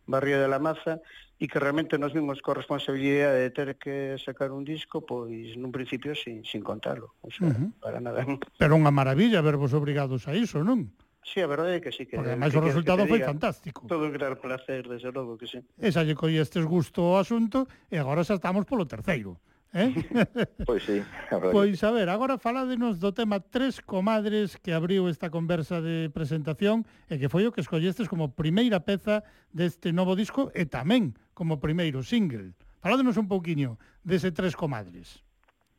[0.07, 1.01] Barrio de la Maza
[1.43, 5.75] e que realmente nos vimos coa responsabilidade de ter que sacar un disco, pois nun
[5.75, 7.71] principio sin, sin contalo, o sea, uh -huh.
[7.83, 8.23] para nada.
[8.63, 10.95] Pero unha maravilla vervos obrigados a iso, non?
[11.23, 12.19] Sí, a verdade é que sí que...
[12.19, 13.87] Porque ademais o resultado foi diga, fantástico.
[13.87, 15.63] Todo un gran placer, desde logo que sí.
[15.79, 19.39] E xa lle collestes gusto o asunto e agora xa estamos polo terceiro.
[19.75, 19.95] Eh?
[20.67, 21.53] pois sí, a verdade.
[21.53, 26.85] Pois a ver, agora faládenos do tema Tres comadres que abriu esta conversa de presentación
[27.09, 31.57] e que foi o que escollestes como primeira peza deste novo disco e tamén como
[31.57, 32.53] primeiro single.
[32.85, 35.25] Faládenos un pouquiño dese Tres comadres.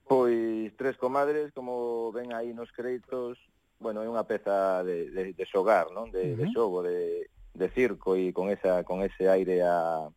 [0.10, 3.38] Pois Tres comadres, como ven aí nos créditos,
[3.78, 6.10] bueno, é unha peza de, de, de xogar, non?
[6.10, 6.40] De, uh -huh.
[6.42, 10.10] de xogo, de, de circo e con esa con ese aire a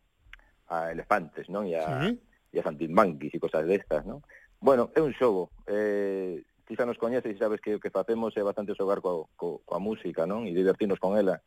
[0.65, 1.69] a elefantes, non?
[1.69, 2.17] E a, sí
[2.51, 4.23] e a antibanquis e cosas destas, non?
[4.59, 5.51] Bueno, é un xogo.
[5.67, 8.99] Eh, ti xa nos coñeces e sabes que o que facemos é eh, bastante xogar
[8.99, 10.43] coa, coa, coa música, non?
[10.49, 11.39] E divertirnos con ela.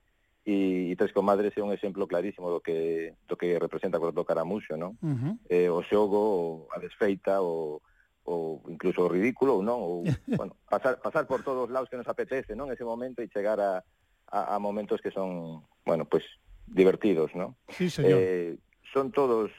[0.46, 4.38] E, e Tres Comadres é un exemplo clarísimo do que do que representa cando tocar
[4.40, 4.96] a muxo, non?
[5.04, 5.34] Uh -huh.
[5.52, 7.84] eh, o xogo, a desfeita, o,
[8.24, 9.78] o incluso o ridículo, non?
[9.84, 9.96] Ou,
[10.40, 12.72] bueno, pasar, pasar por todos os lados que nos apetece, non?
[12.72, 13.84] Ese momento e chegar a,
[14.32, 16.24] a, a momentos que son, bueno, pues
[16.64, 17.58] divertidos, non?
[17.68, 18.18] Sí, señor.
[18.22, 18.56] Eh,
[18.94, 19.52] son todos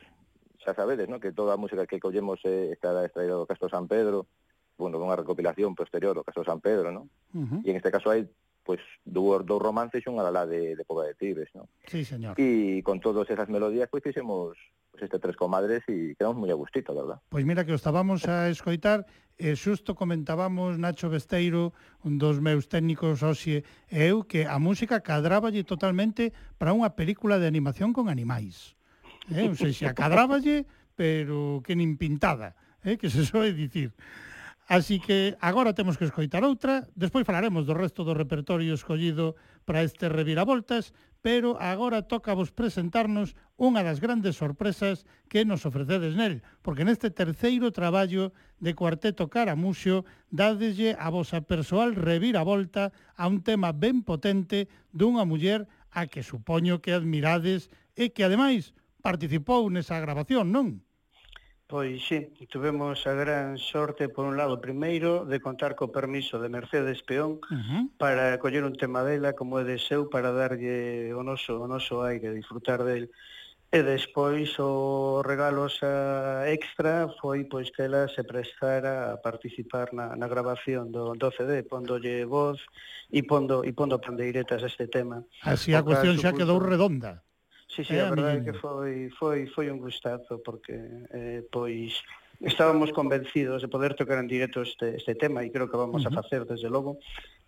[0.64, 1.20] xa sabedes, ¿no?
[1.20, 4.30] que toda a música que collemos eh, está extraída do Castro San Pedro,
[4.78, 7.10] bueno, unha recopilación posterior ao Castro San Pedro, ¿no?
[7.34, 7.60] Uh -huh.
[7.66, 8.26] E en este caso hai
[8.62, 11.70] pois dous dous romances e unha alá de, de Poba de Tibes, ¿no?
[11.90, 12.38] Sí, señor.
[12.38, 14.58] E con todas esas melodías pois pues, fixemos
[14.94, 17.18] pues, este Tres Comadres e quedamos moi a gustito, verdad?
[17.30, 19.06] Pois pues mira que os estábamos a escoitar
[19.42, 21.74] e xusto comentábamos Nacho Besteiro,
[22.06, 27.42] un dos meus técnicos hoxe e eu, que a música cadraballe totalmente para unha película
[27.42, 28.78] de animación con animais
[29.30, 29.46] eh?
[29.46, 30.66] ou seja, cadráballe,
[30.98, 32.98] pero que nin pintada, eh?
[32.98, 33.94] que se soe dicir.
[34.72, 39.36] Así que agora temos que escoitar outra, despois falaremos do resto do repertorio escollido
[39.68, 46.16] para este reviravoltas, pero agora toca vos presentarnos unha das grandes sorpresas que nos ofrecedes
[46.16, 48.32] nel, porque neste terceiro traballo
[48.64, 55.68] de Cuarteto Caramuxo dadeslle a vosa persoal reviravolta a un tema ben potente dunha muller
[55.92, 57.68] a que supoño que admirades
[58.00, 60.86] e que ademais participou nesa grabación, non?
[61.72, 66.52] Pois sí, tuvemos a gran sorte, por un lado, primeiro, de contar co permiso de
[66.52, 67.82] Mercedes Peón uh -huh.
[67.96, 72.04] para coller un tema dela como é de seu para darlle o noso, o noso
[72.04, 73.08] aire, disfrutar del.
[73.72, 80.12] E despois o regalo xa extra foi pois que ela se prestara a participar na,
[80.20, 82.60] na grabación do, do CD, pondolle voz
[83.08, 85.24] e pondo, e pondo pandeiretas a este tema.
[85.40, 87.24] Así a cuestión xa quedou redonda.
[87.76, 90.76] Sí, sí, eh, a verdade é que foi, foi, foi un gustazo porque
[91.16, 92.04] eh, pois
[92.44, 96.12] estábamos convencidos de poder tocar en directo este, este tema e creo que vamos uh
[96.12, 96.20] -huh.
[96.20, 97.00] a facer desde logo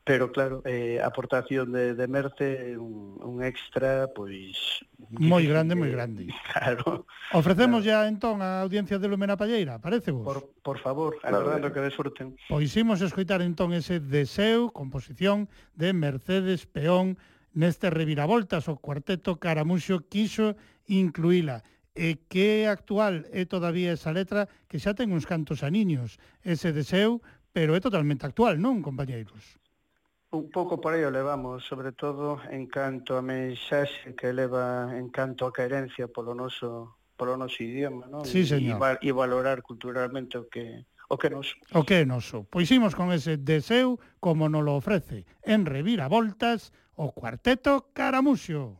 [0.06, 4.84] pero claro, eh, a aportación de, de Merce un, un extra pois
[5.16, 6.28] moi grande, moi grande.
[6.52, 7.08] Claro.
[7.32, 8.04] Ofrecemos claro.
[8.04, 10.24] ya entón a audiencia de Lumena Palleira, parece vos?
[10.28, 11.74] Por, por favor, agardando claro.
[11.74, 12.28] que desfruten.
[12.52, 17.16] Pois imos escoitar entón ese deseo, composición de Mercedes Peón
[17.54, 20.58] Neste reviravoltas o cuarteto Caramuxo quiso
[20.90, 21.62] incluíla
[21.94, 26.74] e que actual é todavía esa letra que xa ten uns cantos a niños ese
[26.74, 27.22] deseo,
[27.54, 29.62] pero é totalmente actual, non, compañeiros?
[30.34, 35.14] Un pouco por aí o levamos, sobre todo en canto a mensaxe que leva en
[35.14, 38.26] canto a carencia polo noso polo noso idioma, non?
[38.26, 38.74] Sí, señor.
[38.74, 42.50] E, val, e valorar culturalmente o que o que nos O que é noso.
[42.50, 48.78] Pois imos con ese deseo como nos lo ofrece en Reviravoltas, Voltas o Cuarteto Caramuxo.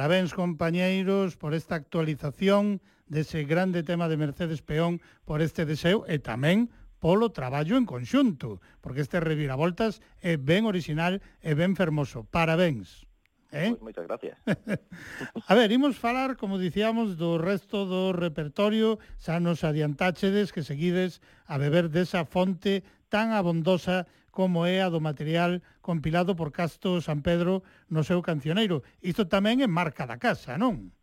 [0.00, 6.16] Parabéns, compañeiros, por esta actualización dese grande tema de Mercedes Peón, por este deseo e
[6.24, 6.72] tamén
[7.04, 12.24] polo traballo en conxunto, porque este reviravoltas é ben original e ben fermoso.
[12.24, 13.04] Parabéns.
[13.52, 13.76] Eh?
[13.76, 14.40] Pues moitas gracias.
[15.50, 21.20] a ver, imos falar, como dicíamos, do resto do repertorio, xa nos adiantáchedes que seguides
[21.44, 27.20] a beber desa fonte tan abondosa como é a do material compilado por Casto San
[27.20, 28.82] Pedro no seu cancioneiro.
[29.02, 30.94] Isto tamén é marca da casa, non?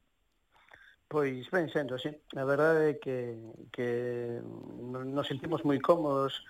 [1.08, 2.12] Pois ben sendo así.
[2.36, 3.36] A verdade é que,
[3.72, 4.40] que
[4.92, 6.44] nos sentimos moi cómodos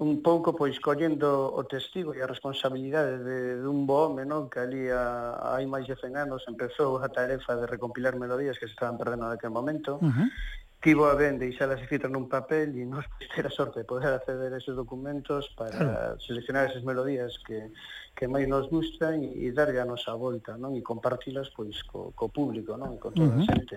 [0.00, 4.48] un pouco pois collendo o testigo e a responsabilidade de, dun bo home, non?
[4.48, 8.64] Que ali a, hai máis de 100 anos empezou a tarefa de recompilar melodías que
[8.64, 10.00] se estaban perdendo naquele momento.
[10.00, 10.28] Uh -huh
[10.80, 13.04] tivo a ben deixalas escritas nun papel e nos
[13.36, 16.20] ter a sorte de poder acceder a esos documentos para claro.
[16.24, 17.68] seleccionar esas melodías que,
[18.16, 20.72] que máis nos gustan e, e darlle a nosa volta, non?
[20.72, 22.96] E compartilas pois co, co público, non?
[22.96, 23.44] E con toda uh -huh.
[23.44, 23.76] a xente.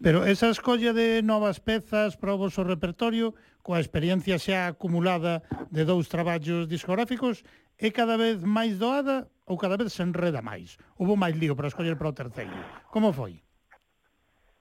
[0.00, 5.84] Pero esa escolla de novas pezas para o vosso repertorio, coa experiencia xa acumulada de
[5.84, 7.44] dous traballos discográficos,
[7.76, 10.80] é cada vez máis doada ou cada vez se enreda máis?
[10.96, 12.56] Houve máis lío para escoller para o terceiro.
[12.88, 13.44] Como foi?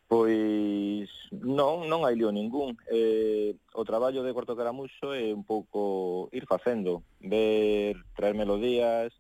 [0.08, 2.80] Pois non, non hai lío ningún.
[2.88, 9.12] Eh, o traballo de Cuarto Caramuxo é un pouco ir facendo, ver, traer melodías,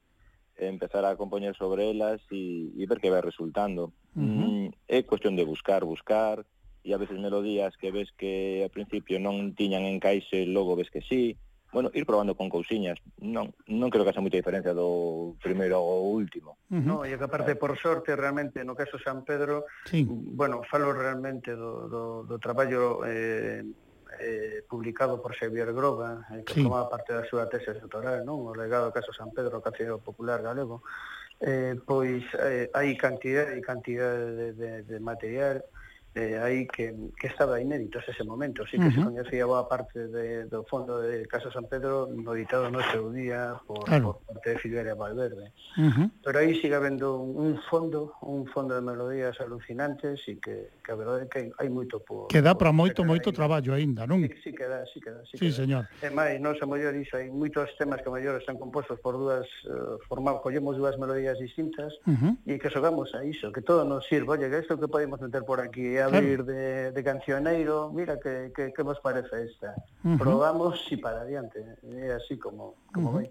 [0.55, 3.91] empezar a compoñer sobre elas e, e ver que vai resultando.
[4.15, 4.47] Uh -huh.
[4.47, 6.47] Mm, é cuestión de buscar, buscar,
[6.87, 11.03] e a veces melodías que ves que ao principio non tiñan encaixe, logo ves que
[11.03, 11.35] sí,
[11.71, 12.97] bueno, ir probando con cousiñas.
[13.19, 16.57] Non, non creo que haxa moita diferencia do primeiro ao último.
[16.71, 16.83] Uh -huh.
[16.83, 20.07] No, e que aparte, por sorte, realmente, no caso San Pedro, sí.
[20.07, 23.67] bueno, falo realmente do, do, do traballo eh,
[24.19, 26.63] eh, publicado por Xavier Groba, eh, que sí.
[26.63, 28.47] formaba parte da súa tese doctoral, non?
[28.47, 30.81] o legado do caso San Pedro, Cacero Popular Galego,
[31.39, 35.61] eh, pois eh, hai cantidade e cantidade de, de, de material,
[36.17, 38.95] eh, aí que, que estaba inédito ese momento, así que uh -huh.
[38.95, 43.13] se coñecía boa parte de, do fondo de Casa San Pedro no editado no seu
[43.13, 44.17] día por, claro.
[44.17, 45.53] por parte de Fidelia Valverde.
[45.77, 46.07] Uh -huh.
[46.25, 50.97] Pero aí sigue habendo un fondo, un fondo de melodías alucinantes e que, que a
[50.97, 52.33] verdade é que hai moito por...
[52.33, 54.25] Que dá para moito, moito traballo aínda, non?
[54.25, 55.21] Sí, sí que dá, sí que dá.
[55.29, 55.59] Sí, sí que dá.
[55.61, 55.83] señor.
[56.01, 59.45] E máis, non se mellor iso, hai moitos temas que mellor están compostos por dúas,
[59.69, 62.33] eh, uh, formamos, collemos dúas melodías distintas uh -huh.
[62.49, 65.45] e que xogamos a iso, que todo nos sirva, oye, que isto que podemos meter
[65.45, 69.75] por aquí e abrir de, de cancioneiro, mira que, que, que vos parece esta.
[70.03, 70.17] Uh -huh.
[70.17, 73.17] Probamos e para adiante, é así como, como uh -huh.
[73.23, 73.27] vai.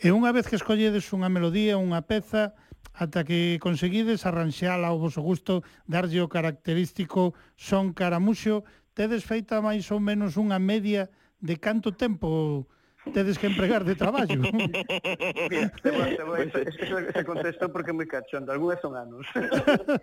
[0.00, 2.56] E unha vez que escolledes unha melodía, unha peza,
[2.96, 8.64] ata que conseguides arranxala ao vosso gusto, darlle o característico son caramuxo,
[8.96, 12.64] tedes feita máis ou menos unha media de canto tempo
[13.12, 14.40] tedes que empregar de traballo.
[15.50, 19.24] Mira, te vou, te vou, ese contexto porque moi cachondo, algúnas son anos.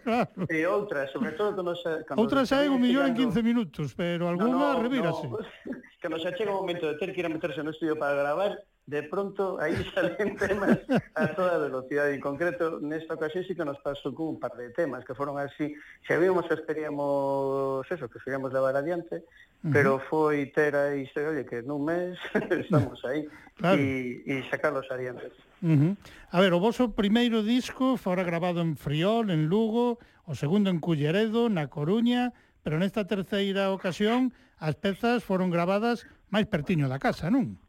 [0.04, 0.50] claro.
[0.50, 2.02] E outras, sobre todo cando xa...
[2.10, 5.30] Cando outras saen un millón en 15 minutos, pero algunha no, no, revírase.
[5.30, 5.38] No.
[6.02, 8.58] Cando xa chega o momento de ter que ir a meterse no estudio para gravar,
[8.88, 10.80] de pronto aí salen temas
[11.14, 12.16] a toda velocidade.
[12.16, 15.36] En concreto, nesta ocasión sí que nos pasou con un par de temas que foron
[15.36, 15.76] así,
[16.08, 19.74] xa vimos, xa esperíamos eso, que queríamos levar adiante, uh -huh.
[19.76, 22.16] pero foi ter a historia oye, que nun mes
[22.64, 23.28] estamos aí
[23.60, 23.76] claro.
[23.76, 25.36] e, e sacarlos adiante.
[25.60, 25.94] Uh -huh.
[26.32, 30.80] A ver, o vosso primeiro disco fora grabado en Friol, en Lugo, o segundo en
[30.80, 32.32] Culleredo, na Coruña,
[32.64, 34.32] pero nesta terceira ocasión
[34.64, 37.60] as pezas foron grabadas máis pertiño da casa, non?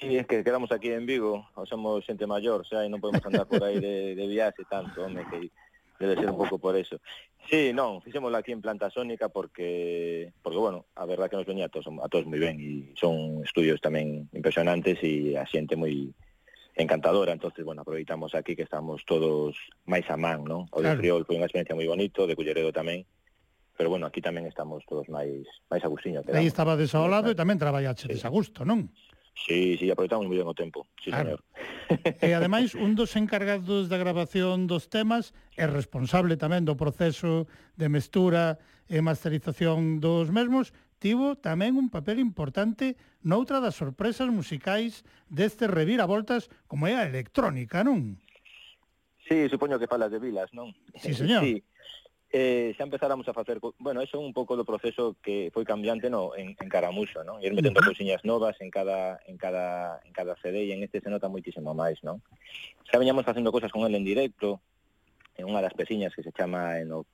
[0.00, 3.24] Sí, es que quedamos aquí en Vigo, o somos xente maior, xa, e non podemos
[3.26, 5.50] andar por aí de, de viaxe tanto, home, que
[5.98, 7.02] debe ser un pouco por eso.
[7.50, 11.66] Sí, non, fixémoslo aquí en planta sónica porque, porque bueno, a verdad que nos venía
[11.66, 16.14] a todos, a todos moi ben e son estudios tamén impresionantes e a xente moi
[16.78, 19.58] encantadora, entonces, bueno, aproveitamos aquí que estamos todos
[19.90, 20.70] máis a man, non?
[20.70, 20.98] O de claro.
[21.02, 23.02] Friol foi unha experiencia moi bonito, de Culleredo tamén,
[23.74, 26.22] pero bueno, aquí tamén estamos todos máis máis a gustiño.
[26.30, 28.22] Aí estaba desaolado e tamén traballaxe sí.
[28.22, 28.94] a gusto, non?
[29.46, 31.38] Sí, sí, aproveitamos moi ben o tempo, sí, claro.
[31.38, 31.40] señor.
[32.20, 37.46] E eh, ademais, un dos encargados da grabación dos temas é responsable tamén do proceso
[37.78, 38.58] de mestura
[38.90, 46.50] e masterización dos mesmos, tivo tamén un papel importante noutra das sorpresas musicais destes reviravoltas
[46.66, 48.18] como é a electrónica, non?
[49.28, 50.74] Sí, supoño que falas de Vilas, non?
[50.96, 51.40] Sí, señor.
[51.44, 51.62] Sí,
[52.30, 56.36] eh, xa empezáramos a facer, bueno, eso un pouco do proceso que foi cambiante no,
[56.36, 57.40] en, en Caramuxo, non?
[57.40, 61.08] Ir metendo cousiñas novas en cada, en cada, en cada CD e en este se
[61.08, 62.20] nota moitísimo máis, non?
[62.84, 64.60] Xa veñamos facendo cousas con el en directo,
[65.40, 67.08] en unha das peciñas que se chama eh, en o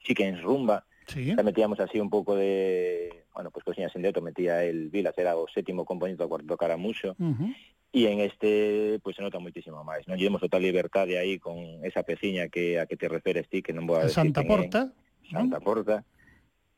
[0.00, 1.34] Chickens Rumba, Sí.
[1.34, 5.34] Xa metíamos así un pouco de, bueno, pues cousiñas en directo, metía el Vilas, era
[5.34, 7.50] o sétimo componente do cuarto Caramuxo, uh -huh.
[7.90, 10.14] E en este, pois pues, se nota moitísimo máis, non?
[10.14, 13.82] Llevemos total liberdade aí con esa peciña que a que te referes ti, que non
[13.90, 14.94] vou a decir Santa Porta.
[15.26, 15.66] En, Santa ¿no?
[15.66, 16.06] Porta.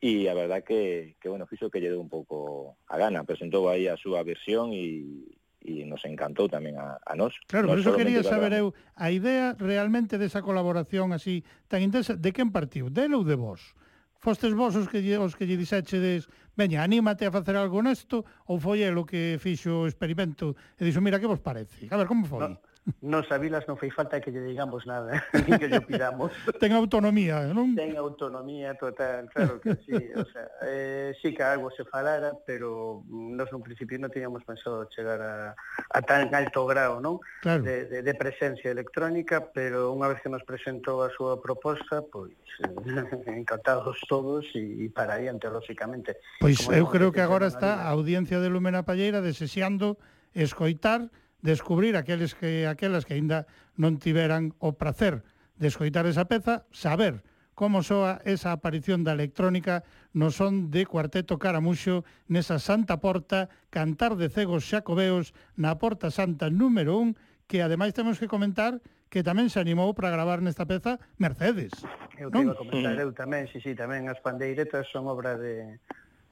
[0.01, 3.69] E a verdad que, que bueno, fixo que lle deu un pouco a gana, presentou
[3.69, 7.37] aí a súa versión e, e nos encantou tamén a, a nós.
[7.45, 12.17] Claro, non eso iso quería saber eu, a idea realmente desa colaboración así tan intensa,
[12.17, 12.89] de quen partiu?
[12.89, 13.77] Del ou de vos?
[14.19, 18.25] Fostes vos os que lle, os que lle dixechedes veña, anímate a facer algo nesto,
[18.49, 21.89] ou foi el o que fixo o experimento e dixo, mira, que vos parece?
[21.89, 22.47] A ver, como foi?
[22.47, 22.57] No.
[22.99, 25.15] Nos a Vilas non fai falta que lle digamos nada,
[25.47, 26.35] nin que lle pidamos.
[26.59, 27.71] Ten autonomía, non?
[27.79, 29.95] Ten autonomía total, claro que sí.
[30.19, 34.83] O sea, eh, sí que algo se falara, pero nos nun principio non teníamos pensado
[34.91, 37.23] chegar a, a tan alto grau, non?
[37.39, 37.63] Claro.
[37.63, 42.35] De, de, de presencia electrónica, pero unha vez que nos presentou a súa proposta, pois
[42.67, 46.19] eh, encantados todos e, e para adiante, lóxicamente.
[46.43, 49.95] Pois Como eu creo que agora está a audiencia de Lumena Palleira desexando
[50.35, 51.07] escoitar
[51.43, 53.45] descubrir aqueles que aquelas que aínda
[53.75, 55.21] non tiveran o prazer
[55.59, 57.21] de escoitar esa peza, saber
[57.53, 59.85] como soa esa aparición da electrónica
[60.17, 66.49] no son de Cuarteto Caramuxo nesa Santa Porta, Cantar de Cegos Xacobeos na Porta Santa
[66.49, 67.13] número 1,
[67.45, 68.81] que ademais temos que comentar
[69.13, 71.69] que tamén se animou para gravar nesta peza Mercedes.
[72.17, 72.49] Eu te non?
[72.49, 75.77] iba a comentar eu tamén, si, sí, si, sí, tamén as pandeiretas son obra de,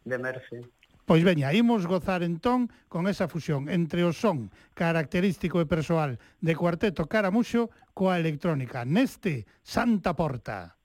[0.07, 0.65] de Merce.
[1.11, 6.55] Pois veña, imos gozar entón con esa fusión entre o son característico e persoal de
[6.55, 10.79] Cuarteto Caramuxo coa electrónica neste Santa Porta.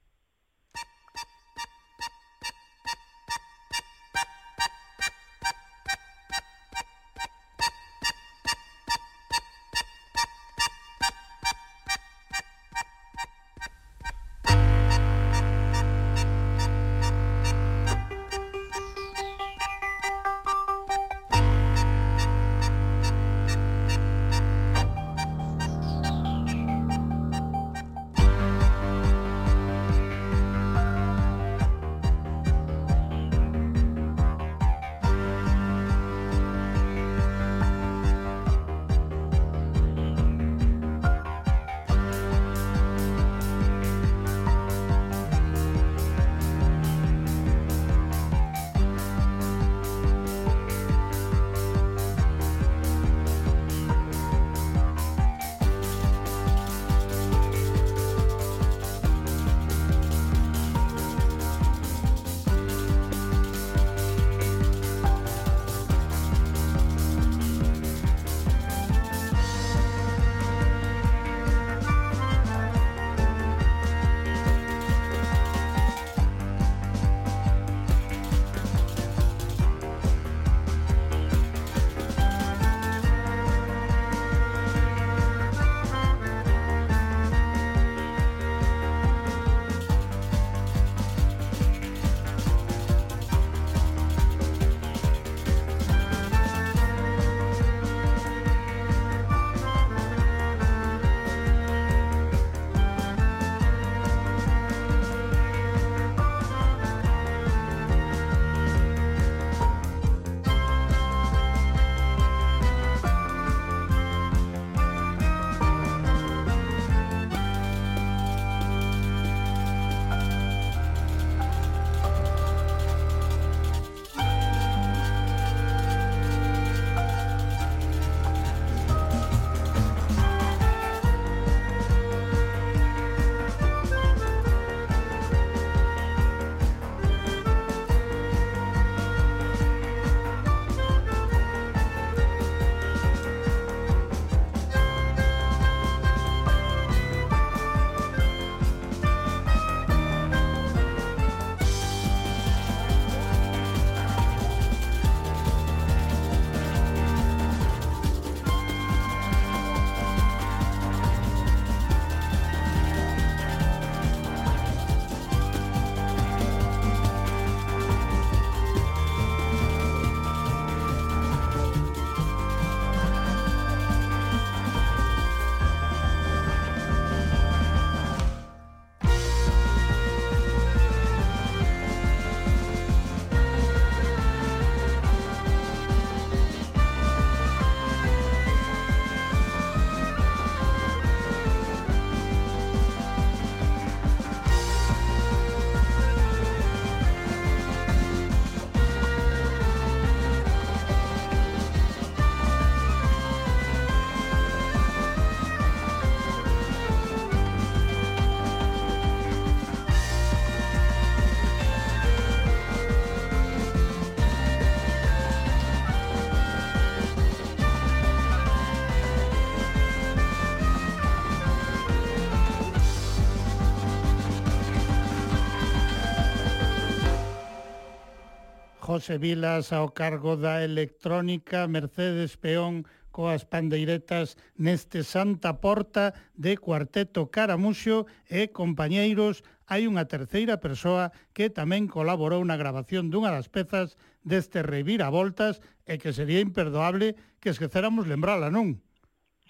[228.96, 237.28] José Vilas ao cargo da electrónica, Mercedes Peón coas pandeiretas neste Santa Porta de Cuarteto
[237.28, 244.00] Caramuxo e compañeiros hai unha terceira persoa que tamén colaborou na grabación dunha das pezas
[244.24, 248.80] deste Reviravoltas e que sería imperdoable que esqueceramos lembrala, non?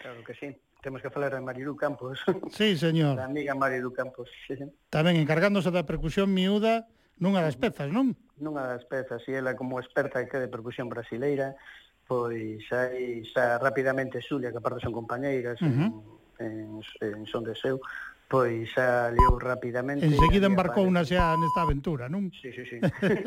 [0.02, 0.51] Claro que sí
[0.82, 2.18] temos que falar de Marilu Campos.
[2.51, 3.14] Sí, señor.
[3.14, 4.27] Da amiga Marilu Campos.
[4.51, 4.59] Sí.
[4.90, 8.12] Tamén encargándose da percusión miúda nunha das pezas, non?
[8.36, 11.56] Nunha das pezas, e ela como experta que de percusión brasileira,
[12.05, 15.90] pois aí xa rapidamente Xulia, que aparte son compañeiras, uh -huh.
[16.38, 17.80] en, en, en son de seu,
[18.28, 20.02] pois xa liou rapidamente.
[20.02, 22.28] Enseguida embarcou unha xa nesta aventura, non?
[22.34, 22.78] Sí, sí, sí.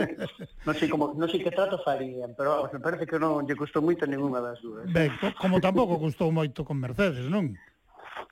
[0.68, 3.56] non sei como, non sei que trato farían, pero vamos, me parece que non lle
[3.56, 4.84] custou moito ninguna das dúas.
[4.92, 7.56] Ben, como tampouco custou moito con Mercedes, non?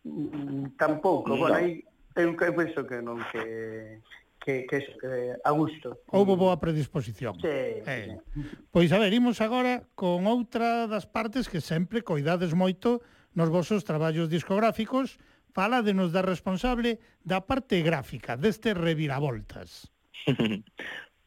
[0.04, 1.40] Mm, tampouco, no.
[1.40, 1.82] bueno, aí
[2.20, 4.04] eu penso que non que
[4.48, 6.00] que, que, eso, que a gusto.
[6.08, 7.36] Houve boa predisposición.
[7.44, 7.84] Sí, eh.
[7.84, 8.42] sí.
[8.72, 13.04] Pois a ver, imos agora con outra das partes que sempre coidades moito
[13.36, 15.20] nos vosos traballos discográficos,
[15.52, 19.92] fala de nos da responsable da parte gráfica deste reviravoltas.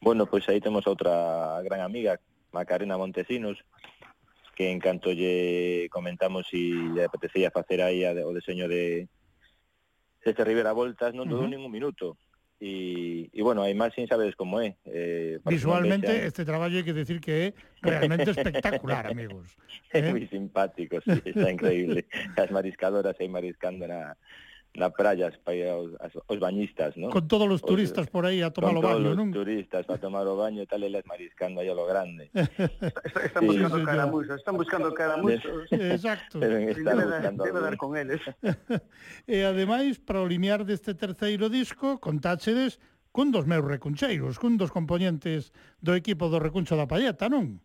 [0.01, 2.16] bueno, pois aí temos outra gran amiga,
[2.56, 3.60] Macarena Montesinos,
[4.56, 9.12] que en canto lle comentamos si lle apetecía facer aí o deseño de
[10.24, 11.52] este Rivera Voltas non dudou uh -huh.
[11.52, 12.16] ningún minuto
[12.62, 14.74] Y, bueno, hay más sin sabes cómo es.
[14.85, 19.57] Eh, Visualmente este trabajo hay que decir que es realmente espectacular, amigos.
[19.91, 20.11] Es ¿eh?
[20.11, 22.07] muy simpático, sí, está increíble.
[22.37, 23.87] Las mariscadoras ahí mariscando
[24.74, 25.90] na praia para ir aos,
[26.26, 27.10] os bañistas, ¿no?
[27.10, 29.34] Con todos os turistas os, por aí a tomar o baño, non?
[29.34, 31.90] Con todos os turistas a tomar o baño e tal, eles mariscando aí a lo
[31.90, 32.30] grande.
[33.26, 35.66] están sí, buscando sí, caramuxos, están buscando caramuxos.
[35.74, 36.38] Exacto.
[36.38, 38.22] Deben estar debe buscando debe dar con eles.
[39.26, 42.78] e ademais, para o limiar deste terceiro disco, contáxedes
[43.10, 45.51] cun dos meus recuncheiros, cun dos componentes
[45.82, 47.59] do equipo do Recuncho da Palleta, non?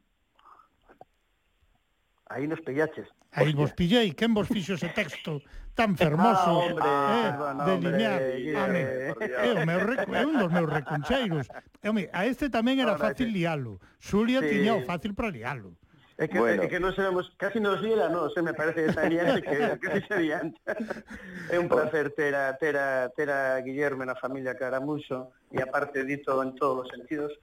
[2.28, 3.08] Aí nos pillaches.
[3.32, 5.44] Aí vos pillei, quen vos fixo ese texto
[5.76, 8.20] tan ah, fermoso ah, hombre, eh, perdona, de Limiar.
[8.22, 11.46] Ah, eh, eh, é o meu recu, é un dos meus recuncheiros.
[11.52, 13.84] Eh, e, home, a este tamén era Ahora, fácil lialo.
[14.00, 14.56] Xulia sí.
[14.56, 15.76] tiña o fácil para lialo.
[16.16, 16.64] É que, bueno.
[16.64, 20.00] é que non sabemos, casi nos lía, non, se me parece que diante que, que
[20.08, 20.72] se adianta.
[21.52, 26.08] É un placer ter a, ter a, ter a Guillerme na familia Caramuso e aparte
[26.08, 27.36] dito en todos os sentidos,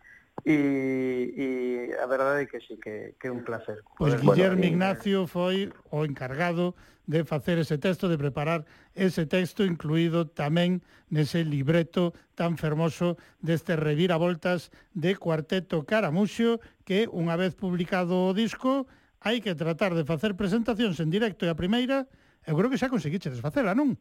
[0.45, 3.79] e, e a verdade é que sí, que, que é un placer.
[3.97, 6.75] Pois pues, Guillermo bueno, Ignacio foi o encargado
[7.07, 8.65] de facer ese texto, de preparar
[8.95, 17.39] ese texto incluído tamén nese libreto tan fermoso deste reviravoltas de Cuarteto Caramuxo que unha
[17.39, 18.87] vez publicado o disco
[19.23, 22.07] hai que tratar de facer presentacións en directo e a primeira
[22.43, 23.95] eu creo que xa conseguiche desfacela, non?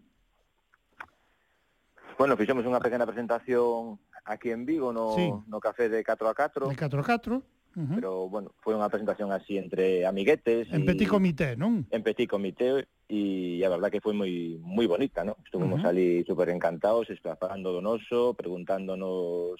[2.17, 5.31] Bueno, fixemos unha pequena presentación aquí en Vigo no, sí.
[5.47, 6.69] no café de 4 a 4.
[6.69, 7.43] De 4 a 4.
[7.73, 7.95] Uh -huh.
[7.95, 10.67] Pero, bueno, foi unha presentación así entre amiguetes.
[10.75, 11.87] En y, petit comité, non?
[11.87, 15.39] En petit comité, e a verdad que foi moi moi bonita, ¿no?
[15.39, 15.91] Estuvimos uh -huh.
[15.95, 19.55] ali super encantados, esplazando do noso, preguntándonos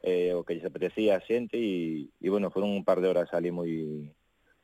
[0.00, 3.28] eh, o que lles apetecía a xente, e, e bueno, foron un par de horas
[3.36, 4.08] ali moi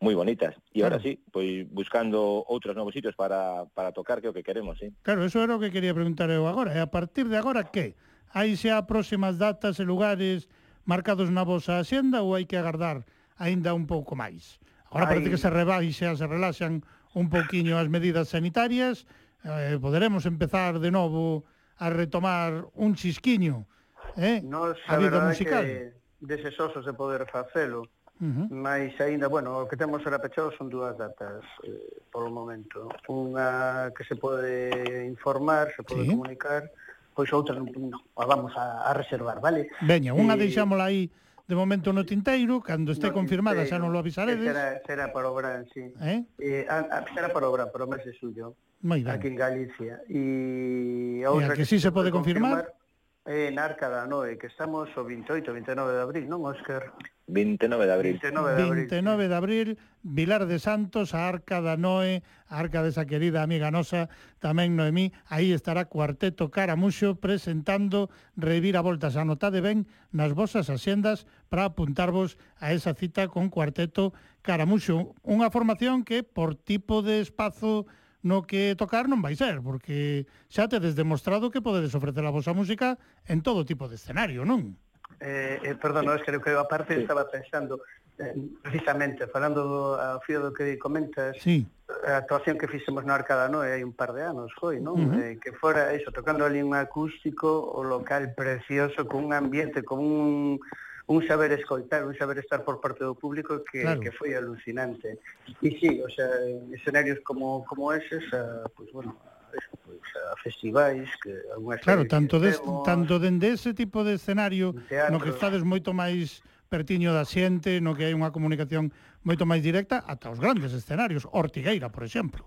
[0.00, 0.56] moi bonitas.
[0.72, 0.96] E claro.
[0.96, 4.90] ahora sí, pois buscando outros novos sitios para, para tocar que o que queremos, sí.
[5.04, 6.72] Claro, eso era o que quería preguntar eu agora.
[6.72, 7.94] E a partir de agora, que?
[8.32, 10.48] Hai xa próximas datas e lugares
[10.88, 13.04] marcados na vosa axenda ou hai que agardar
[13.36, 14.56] aínda un pouco máis?
[14.88, 16.80] Agora parece que se rebaixa, se relaxan
[17.12, 19.04] un pouquiño as medidas sanitarias,
[19.44, 21.44] eh, poderemos empezar de novo
[21.76, 23.68] a retomar un chisquiño
[24.16, 24.40] eh?
[24.42, 25.64] Nos, a, a vida musical.
[25.64, 27.82] Que desesosos de poder facelo,
[28.20, 28.48] uh -huh.
[28.48, 32.88] mas aínda, bueno, o que temos era pechado son dúas datas eh, polo momento.
[33.08, 36.10] Unha que se pode informar, se pode sí.
[36.10, 36.70] comunicar,
[37.14, 37.68] pois outra non,
[38.16, 39.68] a vamos a, a reservar, vale?
[39.84, 40.48] Veña, unha e...
[40.48, 41.12] deixámola aí
[41.46, 43.70] de momento no tinteiro, cando este no confirmada tinteiro.
[43.70, 44.48] xa eh, non lo avisaredes.
[44.48, 45.84] Será, será para o verán, sí.
[46.00, 46.24] Eh?
[46.40, 48.56] Eh, a, a, será para o verán, para o mes de suyo.
[48.82, 49.14] Moi ben.
[49.14, 50.02] Aquí en Galicia.
[50.10, 52.81] E outra e a que, que sí se pode confirmar, confirmar
[53.26, 56.90] eh, na Arca da Noe, que estamos o 28, 29 de abril, non, Óscar?
[57.30, 58.12] 29 de abril.
[58.18, 59.68] 29 de abril, 29 de abril
[60.02, 64.10] Vilar de Santos, a Arca da Noe, a Arca desa querida amiga nosa,
[64.42, 69.14] tamén Noemí, aí estará Cuarteto Caramuxo presentando Revira Voltas.
[69.14, 74.10] Anotade ben nas vosas axendas para apuntarvos a esa cita con Cuarteto
[74.42, 75.14] Caramuxo.
[75.22, 77.86] Unha formación que, por tipo de espazo
[78.22, 82.54] no que tocar non vai ser, porque xa tedes demostrado que podedes ofrecer a vosa
[82.54, 82.96] música
[83.26, 84.78] en todo tipo de escenario, non?
[85.18, 87.82] Eh, eh, perdón, no, es que, que aparte estaba pensando
[88.18, 91.66] eh, precisamente, falando do, ao fío do que comentas, sí.
[92.06, 94.98] a actuación que fixemos na Arcada Noé hai un par de anos, foi, non?
[94.98, 95.22] Uh -huh.
[95.22, 99.98] eh, que fora iso, tocando ali un acústico, o local precioso, con un ambiente, con
[99.98, 100.62] un
[101.06, 104.00] un saber escoitar, un saber estar por parte do público que, claro.
[104.00, 105.18] que foi alucinante.
[105.62, 106.30] E sí, o sea,
[106.70, 109.52] escenarios como, como eses, a, pues, bueno, a,
[109.84, 114.74] pues, a festivais que algunhas Claro, tanto des, temos, tanto dende ese tipo de escenario
[114.88, 118.94] teatro, no que estades moito máis pertiño da xente, no que hai unha comunicación
[119.26, 122.46] moito máis directa ata os grandes escenarios, Ortigueira, por exemplo.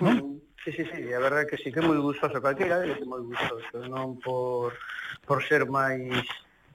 [0.00, 0.40] Non?
[0.64, 3.82] Sí, sí, sí, a verdade que sí que é moi gustoso calquera, é moi gustoso,
[3.90, 4.74] non por
[5.26, 6.22] por ser máis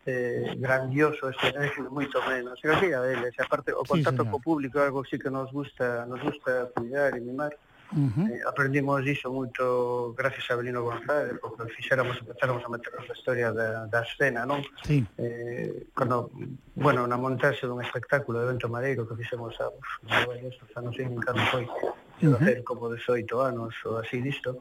[0.07, 2.57] este grandioso, este moito menos.
[2.61, 4.31] Pero que a deles, aparte o contacto sí, señor.
[4.31, 7.51] co público algo sí que nos gusta, nos gusta cuidar e mimar.
[7.87, 8.27] Uh -huh.
[8.27, 13.55] eh, aprendimos iso moito gracias a Belino González porque fixéramos, empezáramos a meternos a historia
[13.55, 14.59] da, da escena, non?
[14.83, 15.07] Sí.
[15.15, 16.27] Eh, cando,
[16.75, 21.39] bueno, na montaxe dun espectáculo de Vento Madeiro que fixemos a, uf, non sei, cando
[21.47, 22.59] foi, uh -huh.
[22.67, 24.59] como 18 anos ou así disto,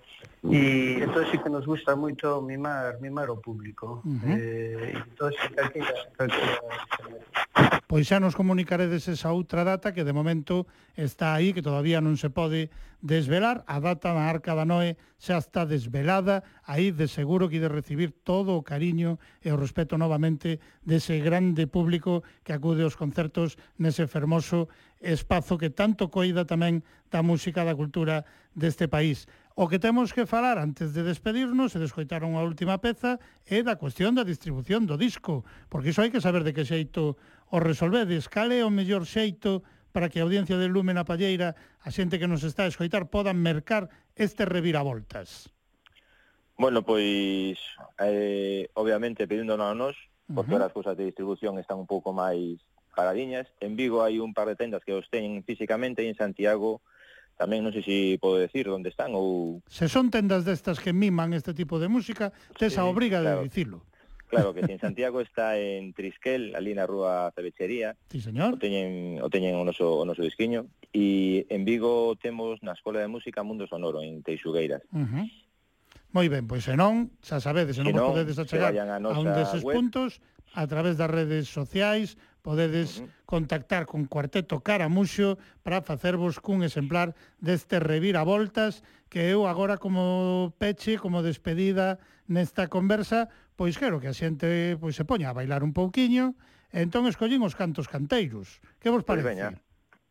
[0.50, 4.02] E entón sí que nos gusta moito mimar, mimar o público.
[4.06, 4.34] Uh -huh.
[4.38, 6.54] eh, entón sí calquera, calquera,
[7.86, 10.66] Pois xa nos comunicaredes esa outra data que de momento
[10.98, 12.68] está aí, que todavía non se pode
[12.98, 13.62] desvelar.
[13.70, 18.10] A data da Arca da Noé xa está desvelada, aí de seguro que de recibir
[18.26, 24.10] todo o cariño e o respeto novamente dese grande público que acude aos concertos nese
[24.10, 24.66] fermoso
[24.98, 26.82] espazo que tanto coida tamén
[27.14, 29.30] da música da cultura deste país.
[29.56, 33.16] O que temos que falar antes de despedirnos, se descoitaron a última peza,
[33.48, 37.16] é da cuestión da distribución do disco, porque iso hai que saber de que xeito
[37.48, 39.64] o resolvedes, cal é o mellor xeito
[39.96, 43.08] para que a audiencia de Lumen a Palleira, a xente que nos está a escoitar,
[43.08, 45.48] podan mercar este reviravoltas.
[46.60, 47.56] Bueno, pois,
[47.96, 49.96] eh, obviamente, pedíndonos a nos,
[50.36, 50.68] porque uh -huh.
[50.68, 52.60] as cousas de distribución están un pouco máis
[52.92, 53.48] paradiñas.
[53.64, 56.84] En Vigo hai un par de tendas que os teñen físicamente e en Santiago
[57.36, 59.60] tamén non sei se podo decir onde están ou...
[59.68, 63.44] Se son tendas destas que miman este tipo de música, tes sí, a obriga claro,
[63.44, 63.84] de dicilo.
[64.26, 67.94] Claro, que en Santiago está en Trisquel, ali na rúa Cebechería.
[68.10, 68.56] Sí, señor.
[68.56, 70.66] O teñen, o teñen o noso, o noso disquiño.
[70.96, 74.82] E en Vigo temos na Escola de Música Mundo Sonoro, en Teixugueiras.
[74.90, 75.24] Uh -huh.
[76.16, 79.60] Moi ben, pois senón, xa sabedes, senón, senón vos podedes achegar a, a un deses
[79.60, 79.76] web.
[79.76, 80.24] puntos
[80.56, 83.10] a través das redes sociais, podedes uh -huh.
[83.26, 85.34] contactar con Cuarteto Caramuxo
[85.66, 91.98] para facervos cun exemplar deste reviravoltas que eu agora como peche, como despedida
[92.30, 93.26] nesta conversa,
[93.58, 96.38] pois quero que a xente pois se poña a bailar un pouquiño,
[96.70, 98.62] entón escollín os cantos canteiros.
[98.78, 99.26] Que vos parece?
[99.26, 99.50] Pues veña.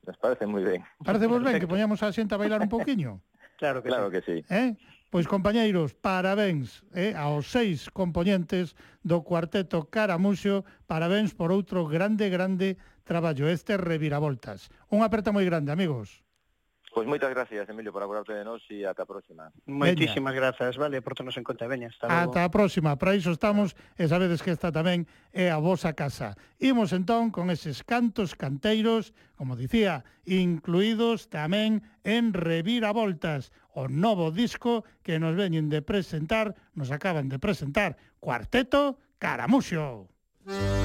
[0.04, 0.84] Nos parece moi ben.
[1.08, 3.24] Parece vos ben que poñamos a xente a bailar un pouquiño?
[3.62, 4.14] claro que claro sí.
[4.14, 4.38] Que sí.
[4.52, 4.76] Eh?
[5.16, 12.76] Pois, compañeiros, parabéns eh, aos seis componentes do cuarteto Caramuxo, parabéns por outro grande, grande
[13.08, 14.68] traballo, este Reviravoltas.
[14.92, 16.20] Un aperta moi grande, amigos.
[16.96, 19.52] Pois moitas gracias, Emilio, por acordarte de nós e ata a próxima.
[19.68, 21.92] Moitísimas grazas, vale, por tenos en conta, veña.
[21.92, 22.32] Hasta logo.
[22.32, 25.04] Ata a próxima, para iso estamos, e sabedes que esta tamén
[25.36, 26.40] é a vosa casa.
[26.56, 34.88] Imos entón con eses cantos canteiros, como dicía, incluídos tamén en Reviravoltas, o novo disco
[35.04, 40.08] que nos veñen de presentar, nos acaban de presentar, Cuarteto Caramuxo.
[40.46, 40.85] Música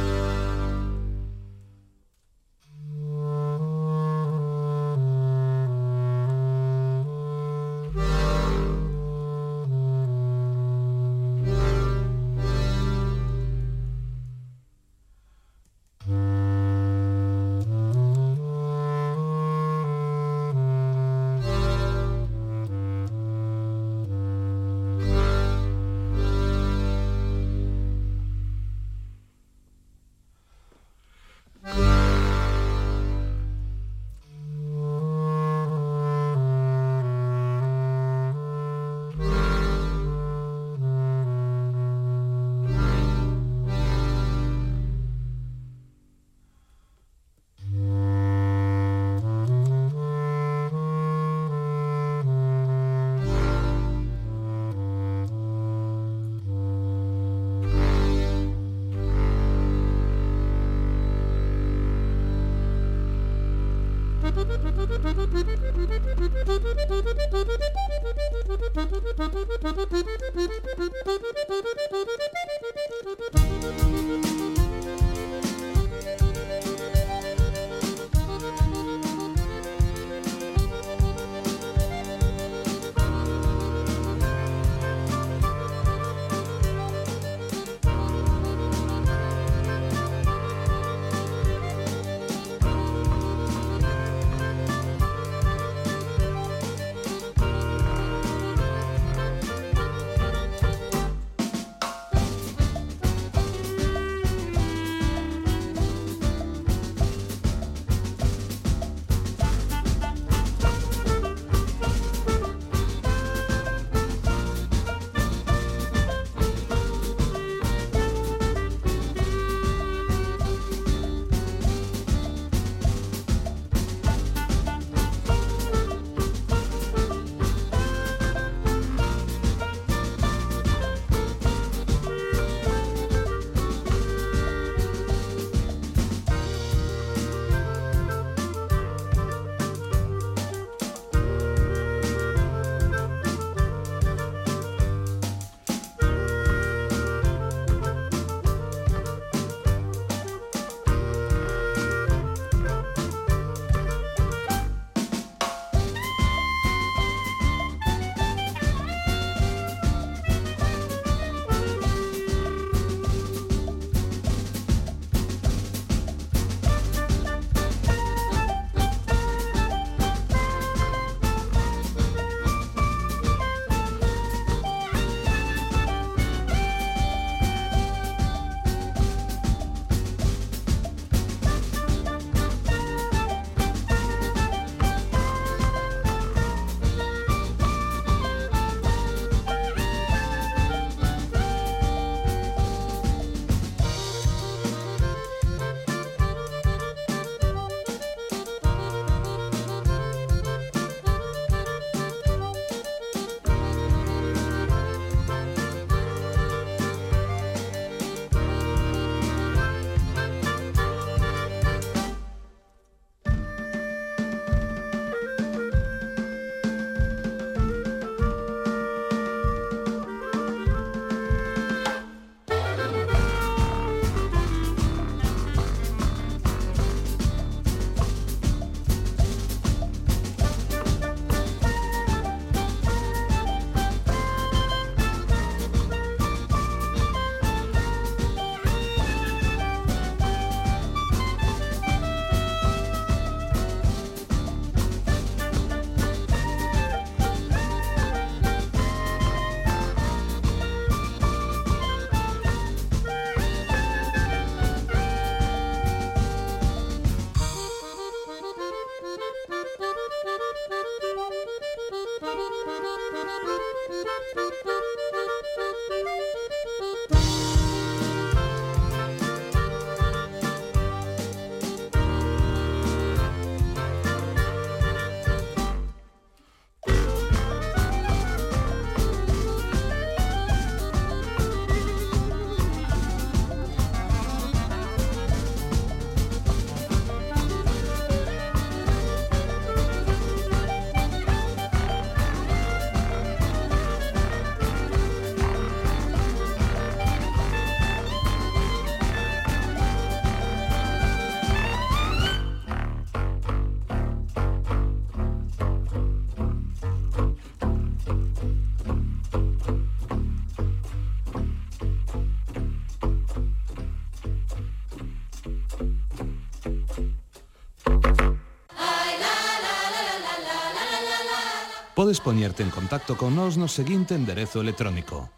[322.10, 325.30] Podes poñerte en contacto con nós no seguinte enderezo electrónico.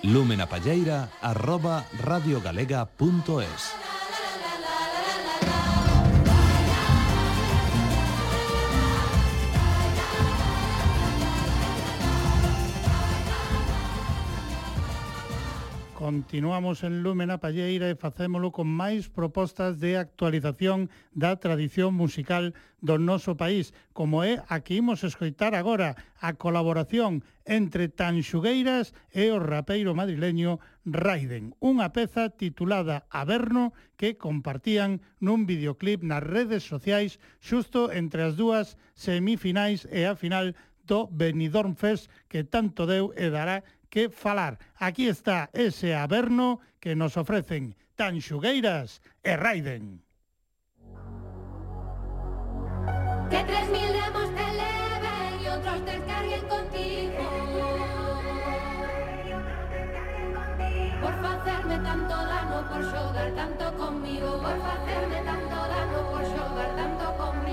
[0.00, 3.83] lumenapalleira arroba radiogalega.es
[16.14, 23.02] Continuamos en Lúmena Palleira e facémolo con máis propostas de actualización da tradición musical do
[23.02, 29.42] noso país, como é a que imos escoitar agora a colaboración entre Tanxugueiras e o
[29.42, 37.90] rapeiro madrileño Raiden, unha peza titulada Averno que compartían nun videoclip nas redes sociais xusto
[37.90, 40.54] entre as dúas semifinais e a final
[40.86, 44.58] do Benidorm Fest que tanto deu e dará que falar.
[44.74, 50.02] Aquí está ese averno que nos ofrecen Tanxugueiras e Raiden.
[53.30, 57.22] Que tres mil demos te eleven y otros te carguen contigo.
[61.00, 64.30] Por facerme tanto dano, por xogar tanto conmigo.
[64.42, 67.43] Por facerme tanto dano, por xogar tanto conmigo.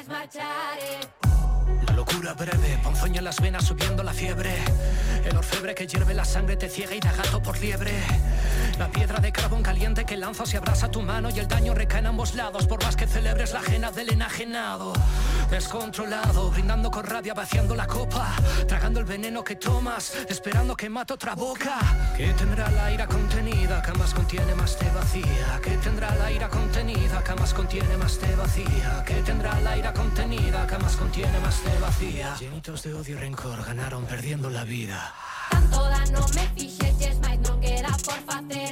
[0.00, 4.54] Podes marchar, e La locura breve, ponzoña en las venas subiendo la fiebre.
[5.24, 7.92] El orfebre que hierve la sangre te ciega y da gato por liebre.
[8.78, 12.00] La piedra de carbón caliente que lanzas y abrasa tu mano y el daño recae
[12.00, 14.92] en ambos lados por más que celebres la ajena del enajenado.
[15.50, 18.36] Descontrolado, brindando con rabia, vaciando la copa,
[18.68, 21.76] tragando el veneno que tomas, esperando que mate otra boca.
[22.16, 25.60] Que tendrá la ira contenida, que más contiene más te vacía.
[25.60, 29.04] Que tendrá la ira contenida, que más contiene más te vacía.
[29.04, 32.36] Que tendrá la ira contenida, que más contiene más te vacía.
[32.38, 35.12] Llenitos de odio y rencor ganaron perdiendo la vida.
[35.50, 38.69] Tanto dano me fixeches, mais non queda por facer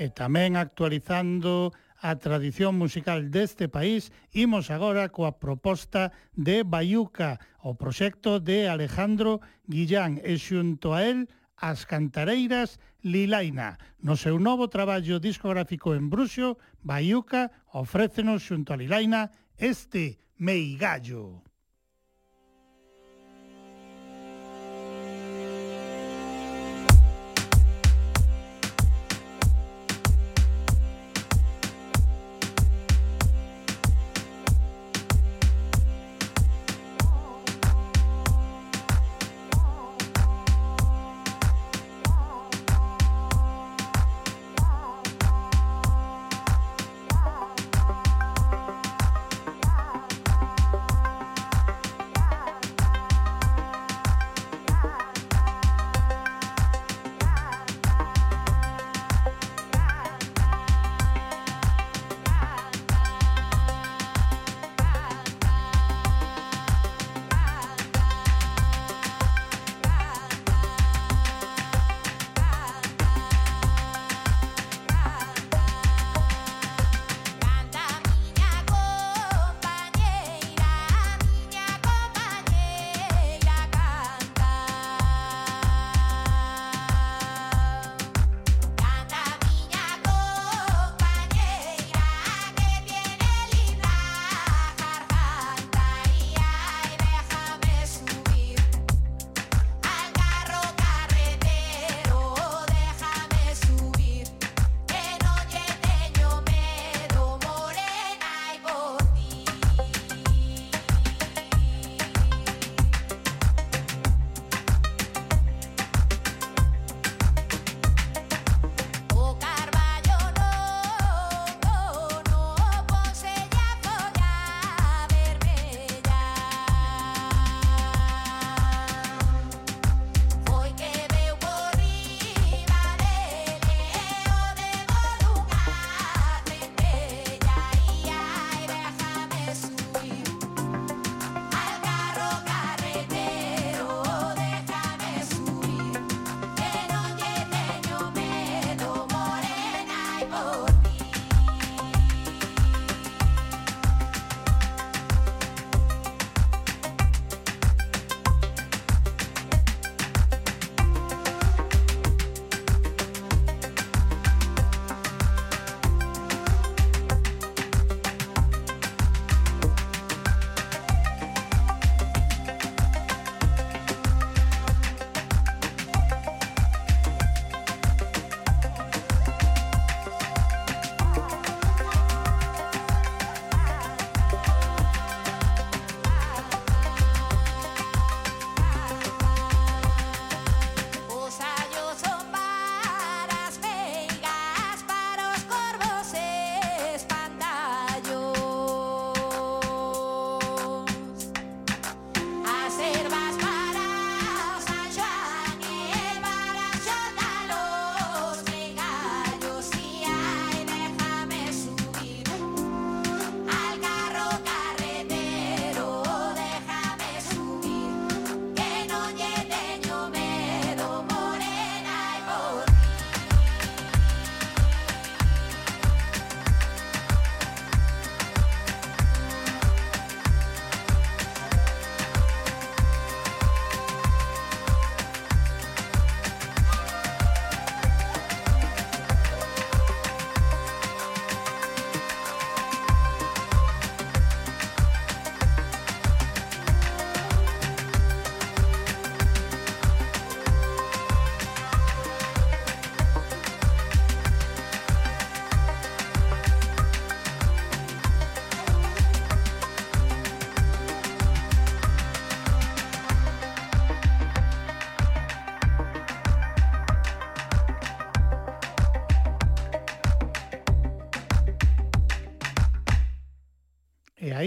[0.00, 7.76] e tamén actualizando a tradición musical deste país, imos agora coa proposta de Bayuca, o
[7.76, 11.28] proxecto de Alejandro Guillán e xunto a él
[11.60, 13.76] as cantareiras Lilaina.
[14.00, 19.28] No seu novo traballo discográfico en Bruxo, Bayuca ofrécenos xunto a Lilaina
[19.60, 21.49] este Meigallo.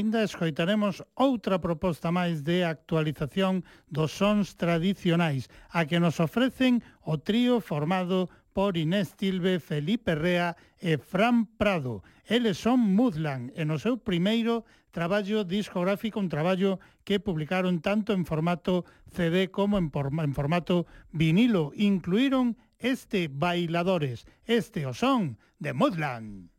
[0.04, 7.24] Aínda escoitaremos outra proposta máis de actualización dos sons tradicionais, a que nos ofrecen o
[7.24, 12.04] trío formado por Inés Tilbe, Felipe Rea e Fran Prado.
[12.28, 18.28] Eles son Mudlan e no seu primeiro traballo discográfico, un traballo que publicaron tanto en
[18.28, 20.84] formato CD como en, en formato
[21.16, 21.72] vinilo.
[21.80, 26.53] Incluíron este Bailadores, este o son de Mudland.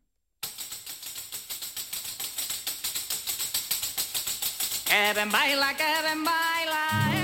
[4.95, 7.23] Eben baila, que eben baila.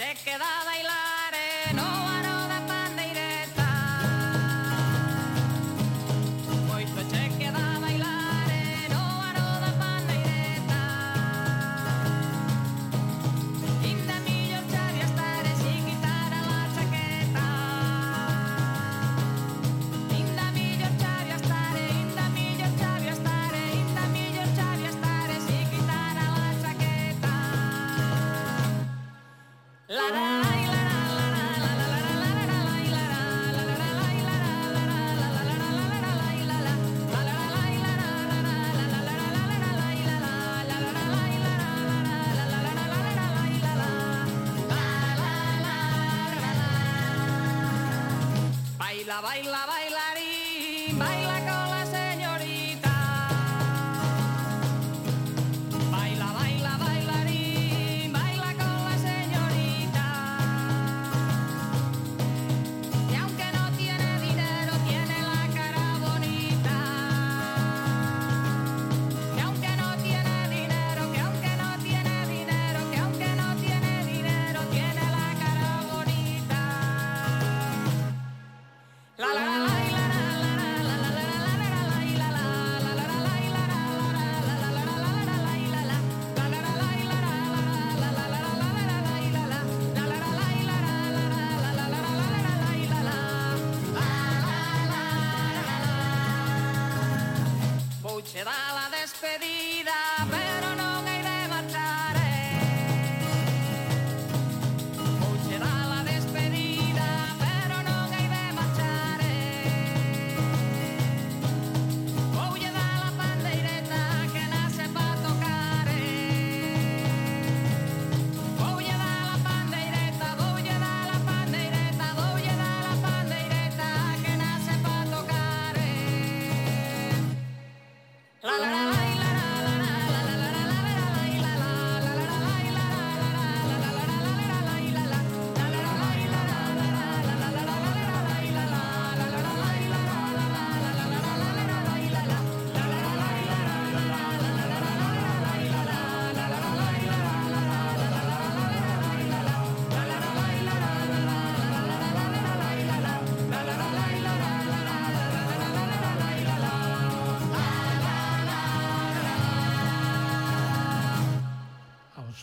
[0.00, 0.69] se quedaba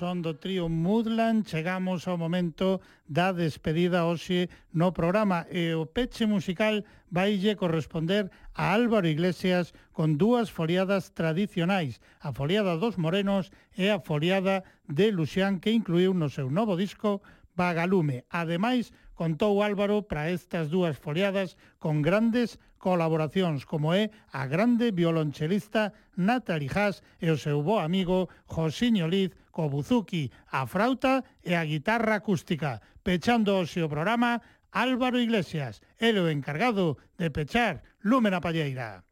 [0.07, 2.79] son do trío Mudland chegamos ao momento
[3.11, 10.15] da despedida hoxe no programa e o peche musical vaille corresponder a Álvaro Iglesias con
[10.15, 16.31] dúas foliadas tradicionais, a foliada dos Morenos e a foliada de Luxián que incluiu no
[16.31, 17.19] seu novo disco
[17.59, 18.23] Vagalume.
[18.31, 25.91] Ademais, contou Álvaro para estas dúas foliadas con grandes colaboracións, como é a grande violonchelista
[26.15, 31.65] Natalie Haas e o seu bo amigo Josiño Liz, co buzuki, a frauta e a
[31.65, 32.77] guitarra acústica.
[33.01, 34.38] Pechando hoxe o programa,
[34.69, 39.06] Álvaro Iglesias, el o encargado de pechar Lúmena Palleira.